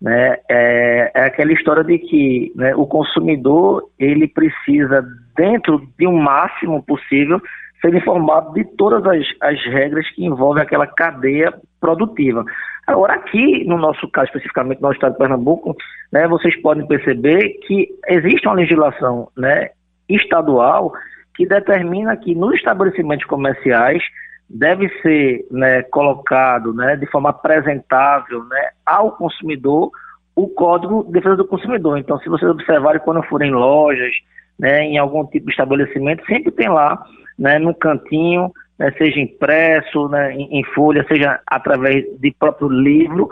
[0.00, 0.36] Né?
[0.50, 5.06] É, é, aquela história de que né, o consumidor ele precisa,
[5.38, 7.40] dentro de um máximo possível,
[7.80, 12.44] ser informado de todas as, as regras que envolvem aquela cadeia produtiva.
[12.84, 15.76] Agora, aqui, no nosso caso, especificamente no estado de Pernambuco,
[16.12, 19.70] né, vocês podem perceber que existe uma legislação né,
[20.08, 20.92] estadual
[21.36, 24.02] que determina que nos estabelecimentos comerciais
[24.50, 29.90] deve ser né, colocado né, de forma apresentável né, ao consumidor
[30.34, 31.98] o Código de Defesa do Consumidor.
[31.98, 34.12] Então, se vocês observarem quando forem em lojas,
[34.58, 37.02] né, em algum tipo de estabelecimento, sempre tem lá,
[37.38, 43.28] né, no cantinho, né, seja impresso, né, em, em, folha, seja através de próprio livro,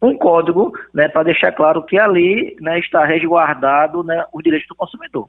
[0.00, 4.74] um código né, para deixar claro que ali né, está resguardado né, os direitos do
[4.74, 5.28] consumidor.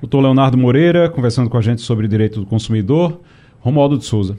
[0.00, 3.20] Doutor Leonardo Moreira, conversando com a gente sobre direito do consumidor.
[3.60, 4.36] Romualdo de Souza.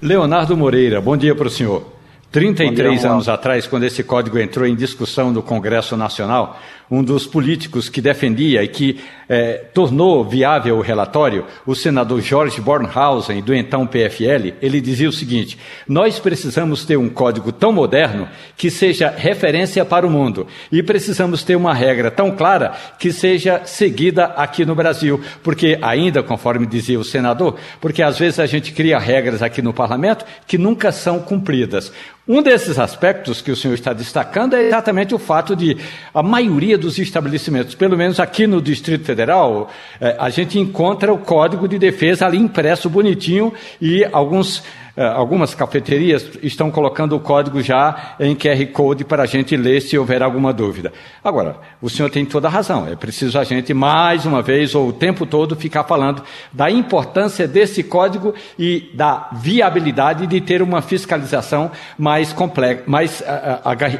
[0.00, 1.96] Leonardo Moreira, bom dia para o senhor.
[2.32, 6.58] 33 dia, anos atrás, quando esse código entrou em discussão no Congresso Nacional,
[6.90, 12.60] um dos políticos que defendia e que eh, tornou viável o relatório, o senador George
[12.60, 15.58] Bornhausen, do então PFL, ele dizia o seguinte:
[15.88, 21.42] Nós precisamos ter um código tão moderno que seja referência para o mundo, e precisamos
[21.42, 26.98] ter uma regra tão clara que seja seguida aqui no Brasil, porque, ainda conforme dizia
[26.98, 31.18] o senador, porque às vezes a gente cria regras aqui no parlamento que nunca são
[31.18, 31.92] cumpridas.
[32.28, 35.76] Um desses aspectos que o senhor está destacando é exatamente o fato de
[36.12, 39.70] a maioria dos estabelecimentos, pelo menos aqui no Distrito Federal,
[40.00, 44.62] eh, a gente encontra o Código de Defesa ali impresso bonitinho e alguns
[44.96, 49.98] algumas cafeterias estão colocando o código já em QR Code para a gente ler se
[49.98, 50.92] houver alguma dúvida.
[51.22, 52.88] Agora, o senhor tem toda a razão.
[52.88, 56.22] É preciso a gente, mais uma vez, ou o tempo todo, ficar falando
[56.52, 63.22] da importância desse código e da viabilidade de ter uma fiscalização mais complexa, mais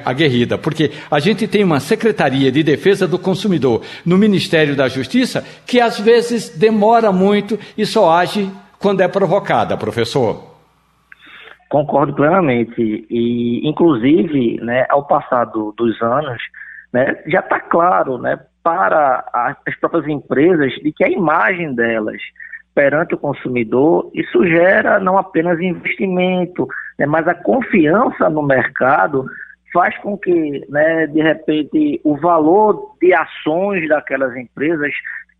[0.05, 0.57] aguerrida.
[0.57, 5.80] Porque a gente tem uma Secretaria de Defesa do Consumidor no Ministério da Justiça que
[5.80, 10.56] às vezes demora muito e só age quando é provocada, professor.
[11.69, 13.07] Concordo plenamente.
[13.11, 16.43] E, inclusive, né, ao passar do, dos anos,
[16.93, 22.21] né, já está claro né, para as próprias empresas de que a imagem delas
[22.75, 29.25] perante o consumidor, isso gera não apenas investimento, né, mas a confiança no mercado
[29.73, 34.93] faz com que, né, de repente, o valor de ações daquelas empresas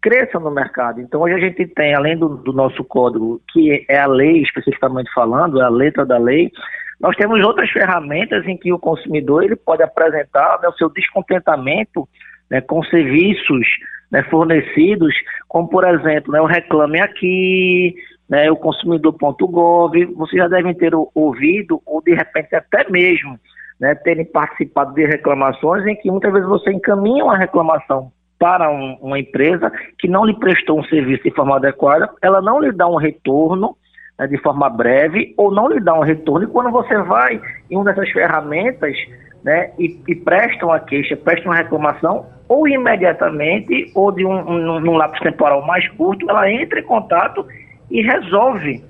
[0.07, 1.01] cresçam no mercado.
[1.01, 5.13] Então, hoje a gente tem, além do, do, nosso código, que é a lei, especificamente
[5.13, 6.53] falando, é a letra da lei,
[7.01, 12.09] nós temos outras ferramentas em que o consumidor ele pode apresentar né, o seu descontentamento
[12.49, 13.67] né, com serviços
[14.09, 15.13] né, fornecidos,
[15.49, 17.97] como, por exemplo, né, o Reclame Aqui,
[18.31, 23.41] né, o consumidor.gov, vocês já devem ter ouvido, ou de repente até mesmo
[23.81, 28.97] né, terem participado de reclamações em que muitas vezes você encaminha uma reclamação para um,
[29.01, 32.87] uma empresa que não lhe prestou um serviço de forma adequada, ela não lhe dá
[32.87, 33.77] um retorno
[34.19, 36.45] né, de forma breve ou não lhe dá um retorno.
[36.47, 38.97] E quando você vai em uma dessas ferramentas
[39.43, 44.77] né, e, e presta uma queixa, presta uma reclamação, ou imediatamente, ou de um, um,
[44.77, 47.47] um lapso temporal mais curto, ela entra em contato
[47.91, 48.85] e resolve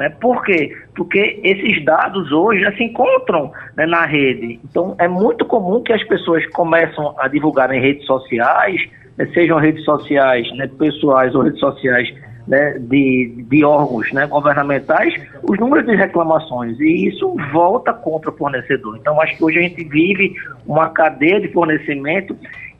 [0.00, 0.08] né?
[0.08, 0.74] Por quê?
[0.96, 4.58] Porque esses dados hoje já se encontram né, na rede.
[4.64, 8.80] Então, é muito comum que as pessoas começam a divulgar em redes sociais,
[9.18, 12.10] né, sejam redes sociais né, pessoais ou redes sociais
[12.48, 18.36] né, de, de órgãos né, governamentais os números de reclamações e isso volta contra o
[18.38, 18.96] fornecedor.
[18.96, 20.32] Então, acho que hoje a gente vive
[20.66, 22.34] uma cadeia de fornecimento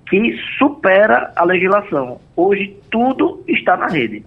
[0.08, 2.18] que supera a legislação.
[2.34, 4.24] Hoje tudo está na rede.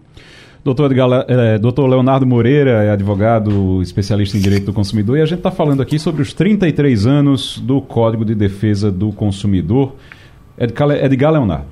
[0.63, 5.25] Doutor, Edgar, é, doutor Leonardo Moreira é advogado especialista em direito do consumidor e a
[5.25, 9.93] gente está falando aqui sobre os 33 anos do Código de Defesa do Consumidor.
[10.57, 11.65] Edgar, Edgar Leonardo.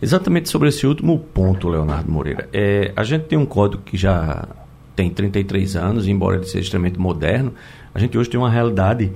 [0.00, 2.48] Exatamente sobre esse último ponto, Leonardo Moreira.
[2.52, 4.46] É, a gente tem um código que já
[4.94, 7.52] tem 33 anos, embora ele seja extremamente moderno,
[7.92, 9.10] a gente hoje tem uma realidade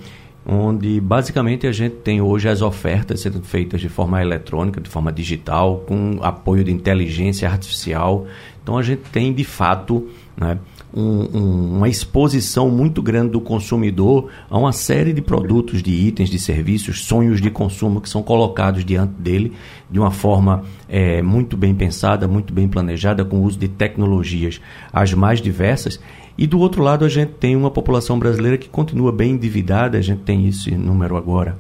[0.47, 5.11] onde basicamente a gente tem hoje as ofertas sendo feitas de forma eletrônica, de forma
[5.11, 8.27] digital, com apoio de inteligência artificial.
[8.65, 10.59] Então a gente tem de fato né,
[10.93, 16.31] um, um, uma exposição muito grande do consumidor a uma série de produtos, de itens,
[16.31, 19.53] de serviços, sonhos de consumo que são colocados diante dele
[19.91, 24.59] de uma forma é, muito bem pensada, muito bem planejada, com o uso de tecnologias
[24.91, 26.01] as mais diversas.
[26.37, 30.03] E do outro lado, a gente tem uma população brasileira que continua bem endividada, a
[30.03, 31.57] gente tem esse número agora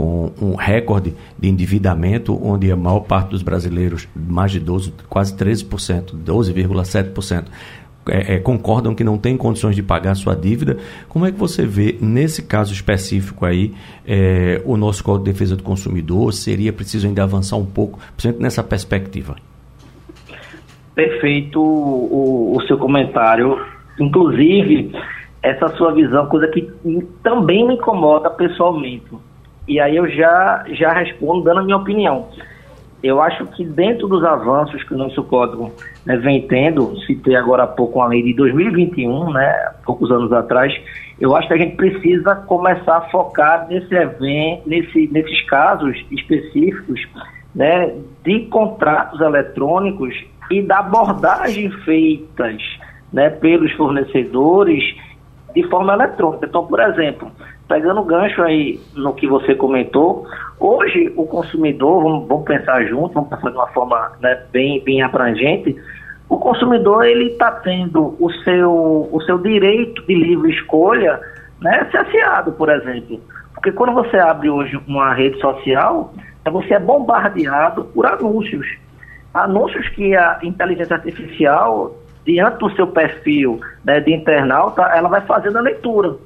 [0.00, 5.36] com um recorde de endividamento, onde a maior parte dos brasileiros, mais de 12, quase
[5.36, 7.44] 13%, 12,7%,
[8.08, 10.78] é, é, concordam que não têm condições de pagar sua dívida.
[11.06, 13.74] Como é que você vê, nesse caso específico aí,
[14.06, 16.32] é, o nosso Código de Defesa do Consumidor?
[16.32, 19.36] Seria preciso ainda avançar um pouco, principalmente nessa perspectiva?
[20.94, 23.54] Perfeito o, o seu comentário.
[23.98, 24.92] Inclusive,
[25.42, 26.72] essa sua visão, coisa que
[27.22, 29.04] também me incomoda pessoalmente.
[29.70, 32.28] E aí eu já, já respondo dando a minha opinião
[33.02, 35.72] eu acho que dentro dos avanços que o nosso código
[36.04, 40.72] né, vem tendo, citei agora há pouco uma lei de 2021, né, poucos anos atrás,
[41.18, 47.00] eu acho que a gente precisa começar a focar nesse evento, nesse, nesses casos específicos
[47.54, 50.14] né, de contratos eletrônicos
[50.50, 52.62] e da abordagem feitas
[53.12, 54.84] né, pelos fornecedores
[55.54, 56.46] de forma eletrônica.
[56.46, 57.30] Então, por exemplo,
[57.70, 60.26] pegando gancho aí no que você comentou,
[60.58, 65.00] hoje o consumidor, vamos, vamos pensar junto, vamos pensar de uma forma né, bem, bem
[65.02, 65.76] abrangente,
[66.28, 71.20] o consumidor ele está tendo o seu, o seu direito de livre escolha
[71.60, 73.20] né, cerceado, por exemplo.
[73.54, 76.12] Porque quando você abre hoje uma rede social,
[76.50, 78.66] você é bombardeado por anúncios.
[79.32, 81.94] Anúncios que a inteligência artificial,
[82.24, 86.16] diante do seu perfil né, de internauta, ela vai fazendo a leitura.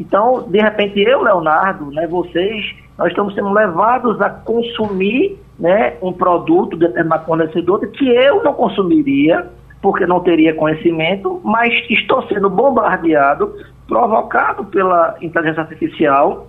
[0.00, 6.10] Então, de repente, eu, Leonardo, né, vocês, nós estamos sendo levados a consumir né, um
[6.10, 9.46] produto de determinado fornecedor que eu não consumiria,
[9.82, 13.54] porque não teria conhecimento, mas estou sendo bombardeado,
[13.86, 16.48] provocado pela inteligência artificial,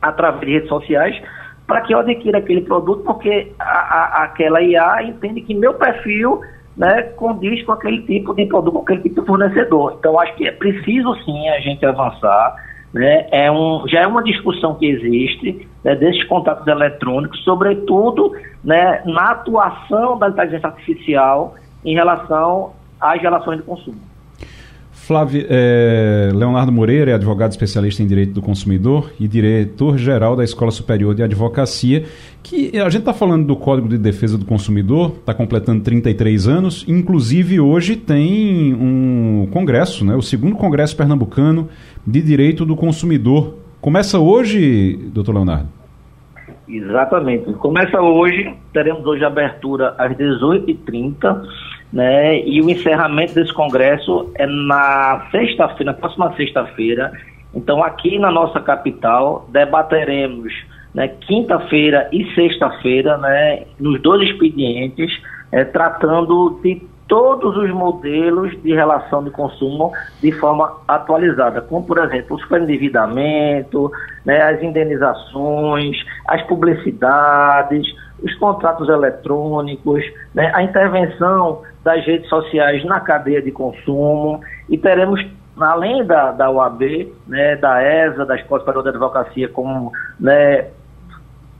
[0.00, 1.22] através de redes sociais,
[1.66, 6.40] para que eu adquira aquele produto, porque a, a, aquela IA entende que meu perfil
[6.74, 9.96] né, condiz com aquele tipo de produto, com aquele tipo de fornecedor.
[9.98, 14.22] Então, acho que é preciso sim a gente avançar né, é um, já é uma
[14.22, 18.32] discussão que existe né, desses contatos eletrônicos, sobretudo
[18.64, 24.08] né, na atuação da inteligência artificial em relação às relações de consumo.
[25.08, 30.70] Flávio, é, Leonardo Moreira é advogado especialista em direito do consumidor e diretor-geral da Escola
[30.70, 32.04] Superior de Advocacia,
[32.42, 36.84] que a gente está falando do Código de Defesa do Consumidor, está completando 33 anos,
[36.86, 41.70] inclusive hoje tem um congresso, né, o segundo congresso pernambucano
[42.10, 43.54] de direito do consumidor.
[43.80, 45.68] Começa hoje, doutor Leonardo?
[46.68, 47.52] Exatamente.
[47.54, 51.46] Começa hoje, teremos hoje a abertura às 18h30
[51.92, 52.40] né?
[52.46, 57.12] E o encerramento desse congresso é na sexta-feira, na próxima sexta-feira.
[57.54, 60.52] Então, aqui na nossa capital, debateremos
[60.94, 65.10] né, quinta-feira e sexta-feira, né, nos dois expedientes,
[65.50, 71.98] é, tratando de todos os modelos de relação de consumo de forma atualizada, como, por
[71.98, 73.90] exemplo, o superendividamento,
[74.24, 75.96] né, as indenizações,
[76.28, 77.86] as publicidades,
[78.22, 80.04] os contratos eletrônicos,
[80.34, 84.40] né, a intervenção das redes sociais na cadeia de consumo.
[84.68, 85.24] E teremos,
[85.58, 90.66] além da, da UAB, né, da ESA, da Escola Superior de Advocacia, como né,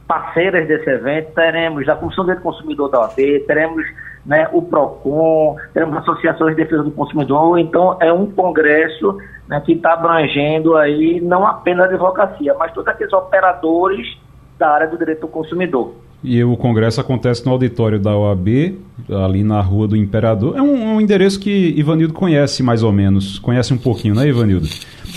[0.07, 3.85] parceiras desse evento, teremos da Comissão de Consumidor da OAB, teremos
[4.25, 9.19] né, o PROCON, teremos associações de defesa do consumidor, então é um congresso
[9.49, 14.19] né, que está abrangendo aí não apenas a advocacia, mas todos aqueles operadores
[14.59, 15.95] da área do direito do consumidor.
[16.23, 18.77] E o congresso acontece no auditório da OAB,
[19.09, 20.57] ali na Rua do Imperador.
[20.57, 23.39] É um, um endereço que Ivanildo conhece mais ou menos.
[23.39, 24.67] Conhece um pouquinho, né, Ivanildo?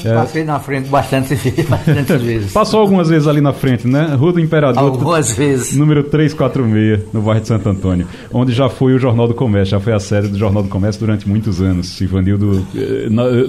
[0.03, 0.13] É...
[0.13, 1.35] Passei na frente bastante,
[1.67, 2.51] bastante vezes.
[2.51, 4.15] Passou algumas vezes ali na frente, né?
[4.15, 4.83] Rua do Imperador.
[4.83, 5.75] Algumas vezes.
[5.75, 8.07] Número 346, no bairro de Santo Antônio.
[8.31, 10.99] Onde já foi o Jornal do Comércio, já foi a sede do Jornal do Comércio
[10.99, 11.99] durante muitos anos.
[12.01, 13.07] Ivanildo, eh,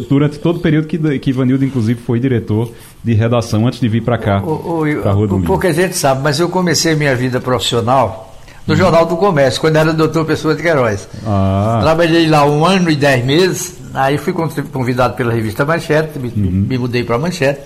[0.09, 2.71] durante todo o período que, que Ivanildo, inclusive, foi diretor
[3.03, 4.43] de redação antes de vir para cá.
[4.43, 8.32] O, o, Rua do Pouca gente sabe, mas eu comecei minha vida profissional
[8.67, 11.09] no Jornal do Comércio, quando era doutor Pessoa de Queiroz.
[11.27, 11.81] Ah.
[11.83, 16.67] Trabalhei lá um ano e dez meses, aí fui convidado pela revista Manchete, me, uhum.
[16.69, 17.61] me mudei para Manchete,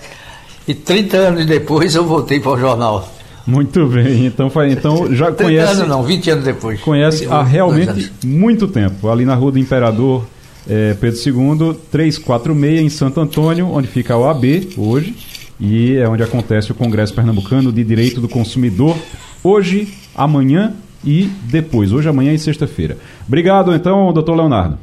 [0.67, 3.07] e 30 anos depois eu voltei para o jornal.
[3.45, 5.71] Muito bem, então, então já 30 conhece.
[5.73, 6.81] anos não, 20 anos depois.
[6.81, 10.25] Conhece há realmente muito tempo, ali na Rua do Imperador
[10.67, 14.43] é, Pedro II, 346, em Santo Antônio, onde fica a OAB
[14.75, 15.15] hoje,
[15.59, 18.97] e é onde acontece o Congresso Pernambucano de Direito do Consumidor,
[19.41, 22.97] hoje, amanhã e depois, hoje, amanhã e sexta-feira.
[23.27, 24.77] Obrigado, então, doutor Leonardo.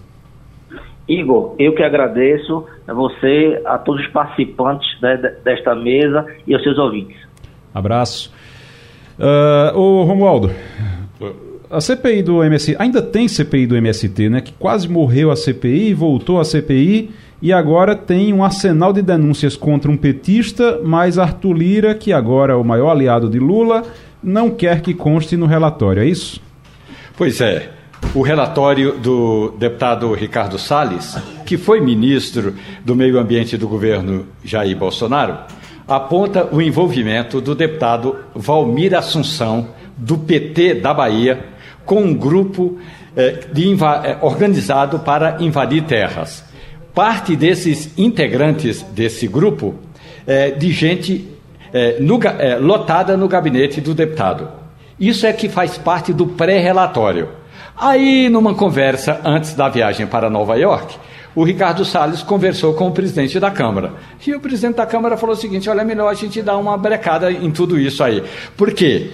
[1.09, 4.89] Igor, eu que agradeço a você, a todos os participantes
[5.45, 7.17] desta mesa e aos seus ouvintes.
[7.75, 8.33] Abraço.
[9.19, 10.51] Uh, ô Romualdo,
[11.71, 14.41] a CPI do MST, ainda tem CPI do MST, né?
[14.41, 17.11] Que quase morreu a CPI, voltou a CPI
[17.43, 22.53] e agora tem um arsenal de denúncias contra um petista, mais Arthur Lira, que agora
[22.53, 23.83] é o maior aliado de Lula,
[24.25, 26.41] não quer que conste no relatório, é isso?
[27.17, 27.71] Pois é.
[28.15, 34.77] O relatório do deputado Ricardo Salles, que foi ministro do Meio Ambiente do governo Jair
[34.77, 35.39] Bolsonaro,
[35.87, 41.47] aponta o envolvimento do deputado Valmir Assunção, do PT da Bahia,
[41.85, 42.79] com um grupo
[43.17, 46.45] eh, eh, organizado para invadir terras.
[46.95, 49.75] Parte desses integrantes desse grupo
[50.27, 51.34] é de gente
[51.75, 54.49] é, no, é, lotada no gabinete do deputado.
[54.99, 57.29] Isso é que faz parte do pré-relatório.
[57.77, 60.97] Aí, numa conversa antes da viagem para Nova York,
[61.35, 63.95] o Ricardo Salles conversou com o presidente da Câmara.
[64.25, 66.79] E o presidente da Câmara falou o seguinte: olha, é melhor a gente dar uma
[66.79, 68.23] brecada em tudo isso aí.
[68.57, 69.11] Por quê?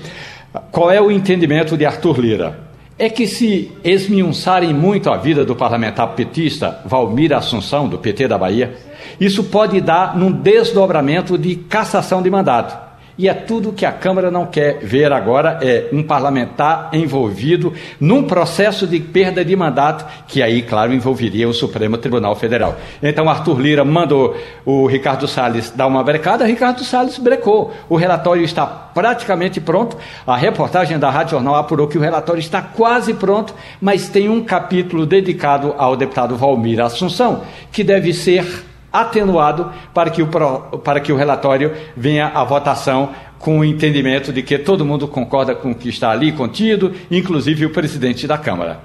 [0.71, 2.71] Qual é o entendimento de Arthur Lira?
[2.99, 8.37] É que se esmiunçarem muito a vida do parlamentar petista Valmir Assunção, do PT da
[8.37, 8.77] Bahia,
[9.21, 12.91] isso pode dar num desdobramento de cassação de mandato.
[13.21, 17.71] E é tudo que a Câmara não quer ver agora é um parlamentar envolvido
[18.01, 22.77] num processo de perda de mandato, que aí, claro, envolveria o Supremo Tribunal Federal.
[23.03, 24.35] Então, Arthur Lira mandou
[24.65, 27.75] o Ricardo Salles dar uma brecada, Ricardo Salles brecou.
[27.91, 29.99] O relatório está praticamente pronto.
[30.27, 34.43] A reportagem da Rádio Jornal apurou que o relatório está quase pronto, mas tem um
[34.43, 41.13] capítulo dedicado ao deputado Valmir Assunção, que deve ser atenuado para que, o, para que
[41.13, 45.75] o relatório venha à votação com o entendimento de que todo mundo concorda com o
[45.75, 48.81] que está ali contido, inclusive o presidente da Câmara.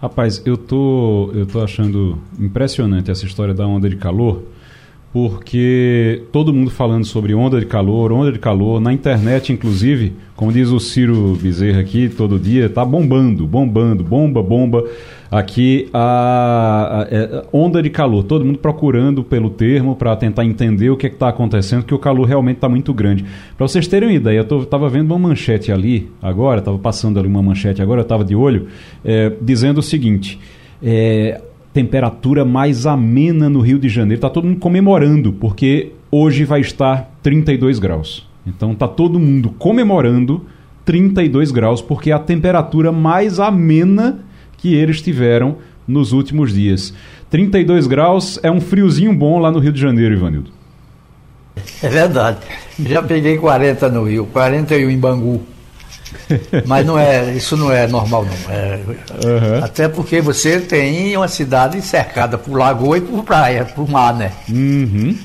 [0.00, 4.42] Rapaz, eu tô, eu tô achando impressionante essa história da onda de calor,
[5.10, 10.52] porque todo mundo falando sobre onda de calor, onda de calor, na internet, inclusive, como
[10.52, 14.84] diz o Ciro Bezerra aqui todo dia, tá bombando, bombando, bomba, bomba
[15.30, 20.44] aqui a, a, a, é, onda de calor, todo mundo procurando pelo termo para tentar
[20.44, 23.24] entender o que é está acontecendo, que o calor realmente está muito grande.
[23.56, 27.28] Para vocês terem uma ideia, eu estava vendo uma manchete ali agora, estava passando ali
[27.28, 28.68] uma manchete agora, eu estava de olho,
[29.04, 30.38] é, dizendo o seguinte:
[30.82, 31.40] é,
[31.72, 37.10] temperatura mais amena no Rio de Janeiro, está todo mundo comemorando, porque hoje vai estar
[37.22, 38.26] 32 graus.
[38.46, 40.44] Então está todo mundo comemorando
[40.84, 44.20] 32 graus, porque é a temperatura mais amena
[44.58, 46.92] que eles tiveram nos últimos dias.
[47.30, 50.50] 32 graus é um friozinho bom lá no Rio de Janeiro, Ivanildo.
[51.82, 52.38] É verdade.
[52.78, 55.42] Já peguei 40 no Rio, 41 em Bangu.
[56.66, 58.54] Mas não é, isso não é normal não.
[58.54, 58.80] É,
[59.24, 59.64] uhum.
[59.64, 64.32] Até porque você tem uma cidade cercada por lagoa e por praia, por mar, né?
[64.48, 65.16] Uhum.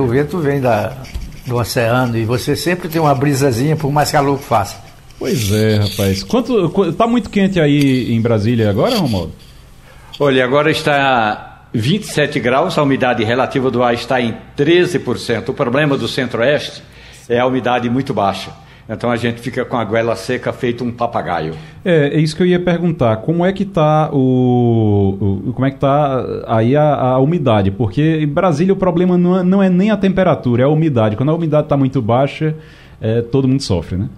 [0.00, 0.92] O vento vem da,
[1.46, 4.83] do oceano e você sempre tem uma brisazinha, por mais calor que faça.
[5.18, 6.22] Pois é, rapaz.
[6.22, 9.32] Quanto tá muito quente aí em Brasília agora, Romualdo?
[10.18, 15.48] Olha, agora está 27 graus, a umidade relativa do ar está em 13%.
[15.48, 16.82] O problema do Centro-Oeste
[17.28, 18.52] é a umidade muito baixa.
[18.88, 21.54] Então a gente fica com a goela seca feito um papagaio.
[21.84, 23.16] É, é isso que eu ia perguntar.
[23.18, 27.70] Como é que está o, o, como é que tá aí a, a, umidade?
[27.70, 31.16] Porque em Brasília o problema não é, não é nem a temperatura, é a umidade.
[31.16, 32.54] Quando a umidade está muito baixa,
[33.00, 34.08] é, todo mundo sofre, né?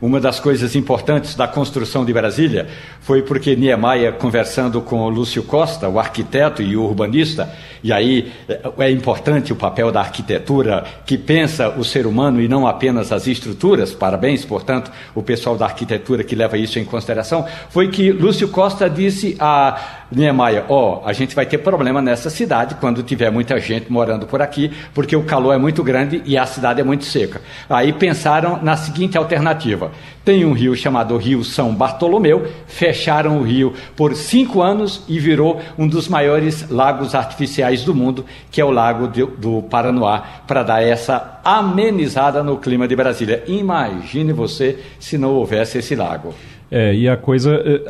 [0.00, 2.66] Uma das coisas importantes da construção de Brasília
[3.00, 7.50] foi porque Niemeyer, conversando com o Lúcio Costa, o arquiteto e o urbanista,
[7.82, 12.48] e aí é, é importante o papel da arquitetura que pensa o ser humano e
[12.48, 17.46] não apenas as estruturas, parabéns, portanto, o pessoal da arquitetura que leva isso em consideração,
[17.70, 22.30] foi que Lúcio Costa disse a Niemeyer: Ó, oh, a gente vai ter problema nessa
[22.30, 26.36] cidade quando tiver muita gente morando por aqui, porque o calor é muito grande e
[26.36, 27.40] a cidade é muito seca.
[27.68, 29.90] Aí pensaram na seguinte alternativa
[30.26, 35.60] tem um rio chamado Rio São Bartolomeu, fecharam o rio por cinco anos e virou
[35.78, 40.64] um dos maiores lagos artificiais do mundo, que é o Lago de, do Paranoá, para
[40.64, 43.44] dar essa amenizada no clima de Brasília.
[43.46, 46.34] Imagine você se não houvesse esse lago.
[46.70, 47.80] É, e a coisa, é,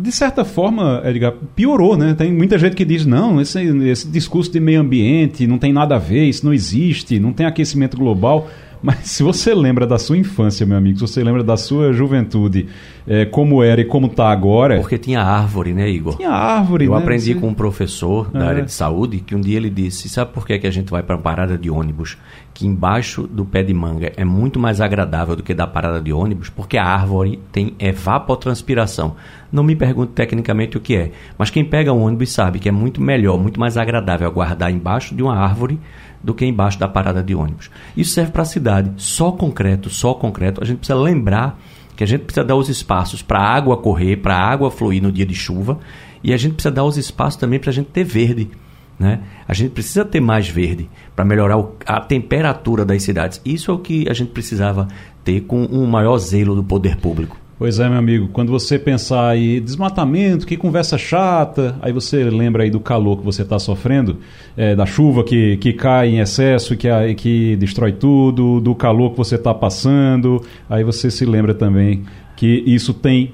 [0.00, 2.14] de certa forma, Edgar, piorou, né?
[2.16, 5.96] Tem muita gente que diz, não, esse, esse discurso de meio ambiente não tem nada
[5.96, 8.48] a ver, isso não existe, não tem aquecimento global.
[8.84, 12.68] Mas se você lembra da sua infância, meu amigo, se você lembra da sua juventude,
[13.06, 14.78] é, como era e como está agora.
[14.78, 16.18] Porque tinha árvore, né, Igor?
[16.18, 16.98] Tinha árvore, Eu né?
[16.98, 17.40] aprendi Sim.
[17.40, 18.48] com um professor da é.
[18.48, 21.02] área de saúde que um dia ele disse: Sabe por que, que a gente vai
[21.02, 22.18] para a parada de ônibus?
[22.52, 26.12] Que embaixo do pé de manga é muito mais agradável do que da parada de
[26.12, 29.16] ônibus, porque a árvore tem evapotranspiração.
[29.50, 32.72] Não me pergunte tecnicamente o que é, mas quem pega um ônibus sabe que é
[32.72, 35.80] muito melhor, muito mais agradável aguardar embaixo de uma árvore
[36.24, 37.70] do que embaixo da parada de ônibus.
[37.96, 38.90] Isso serve para a cidade.
[38.96, 40.62] Só concreto, só concreto.
[40.62, 41.60] A gente precisa lembrar
[41.94, 45.02] que a gente precisa dar os espaços para a água correr, para a água fluir
[45.02, 45.78] no dia de chuva,
[46.22, 48.50] e a gente precisa dar os espaços também para a gente ter verde.
[48.98, 49.20] Né?
[49.46, 53.40] A gente precisa ter mais verde para melhorar o, a temperatura das cidades.
[53.44, 54.88] Isso é o que a gente precisava
[55.22, 57.43] ter com um maior zelo do poder público.
[57.56, 62.64] Pois é, meu amigo, quando você pensar aí desmatamento, que conversa chata, aí você lembra
[62.64, 64.18] aí do calor que você está sofrendo,
[64.56, 69.16] é, da chuva que, que cai em excesso, que, que destrói tudo, do calor que
[69.16, 72.02] você está passando, aí você se lembra também
[72.36, 73.32] que isso tem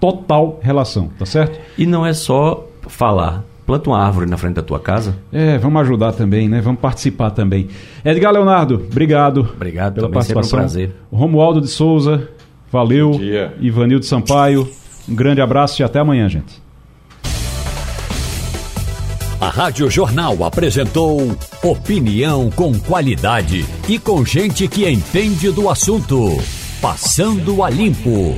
[0.00, 1.60] total relação, tá certo?
[1.76, 5.14] E não é só falar, planta uma árvore na frente da tua casa.
[5.30, 6.62] É, vamos ajudar também, né?
[6.62, 7.68] Vamos participar também.
[8.02, 9.40] Edgar Leonardo, obrigado.
[9.54, 10.58] Obrigado pela participação.
[10.58, 10.92] Um prazer.
[11.12, 12.28] Romualdo de Souza,
[12.70, 13.12] Valeu,
[13.60, 14.68] Ivanildo Sampaio.
[15.08, 16.68] Um grande abraço e até amanhã, gente.
[19.40, 21.20] A Rádio Jornal apresentou
[21.62, 26.36] opinião com qualidade e com gente que entende do assunto.
[26.80, 28.34] Passando a limpo.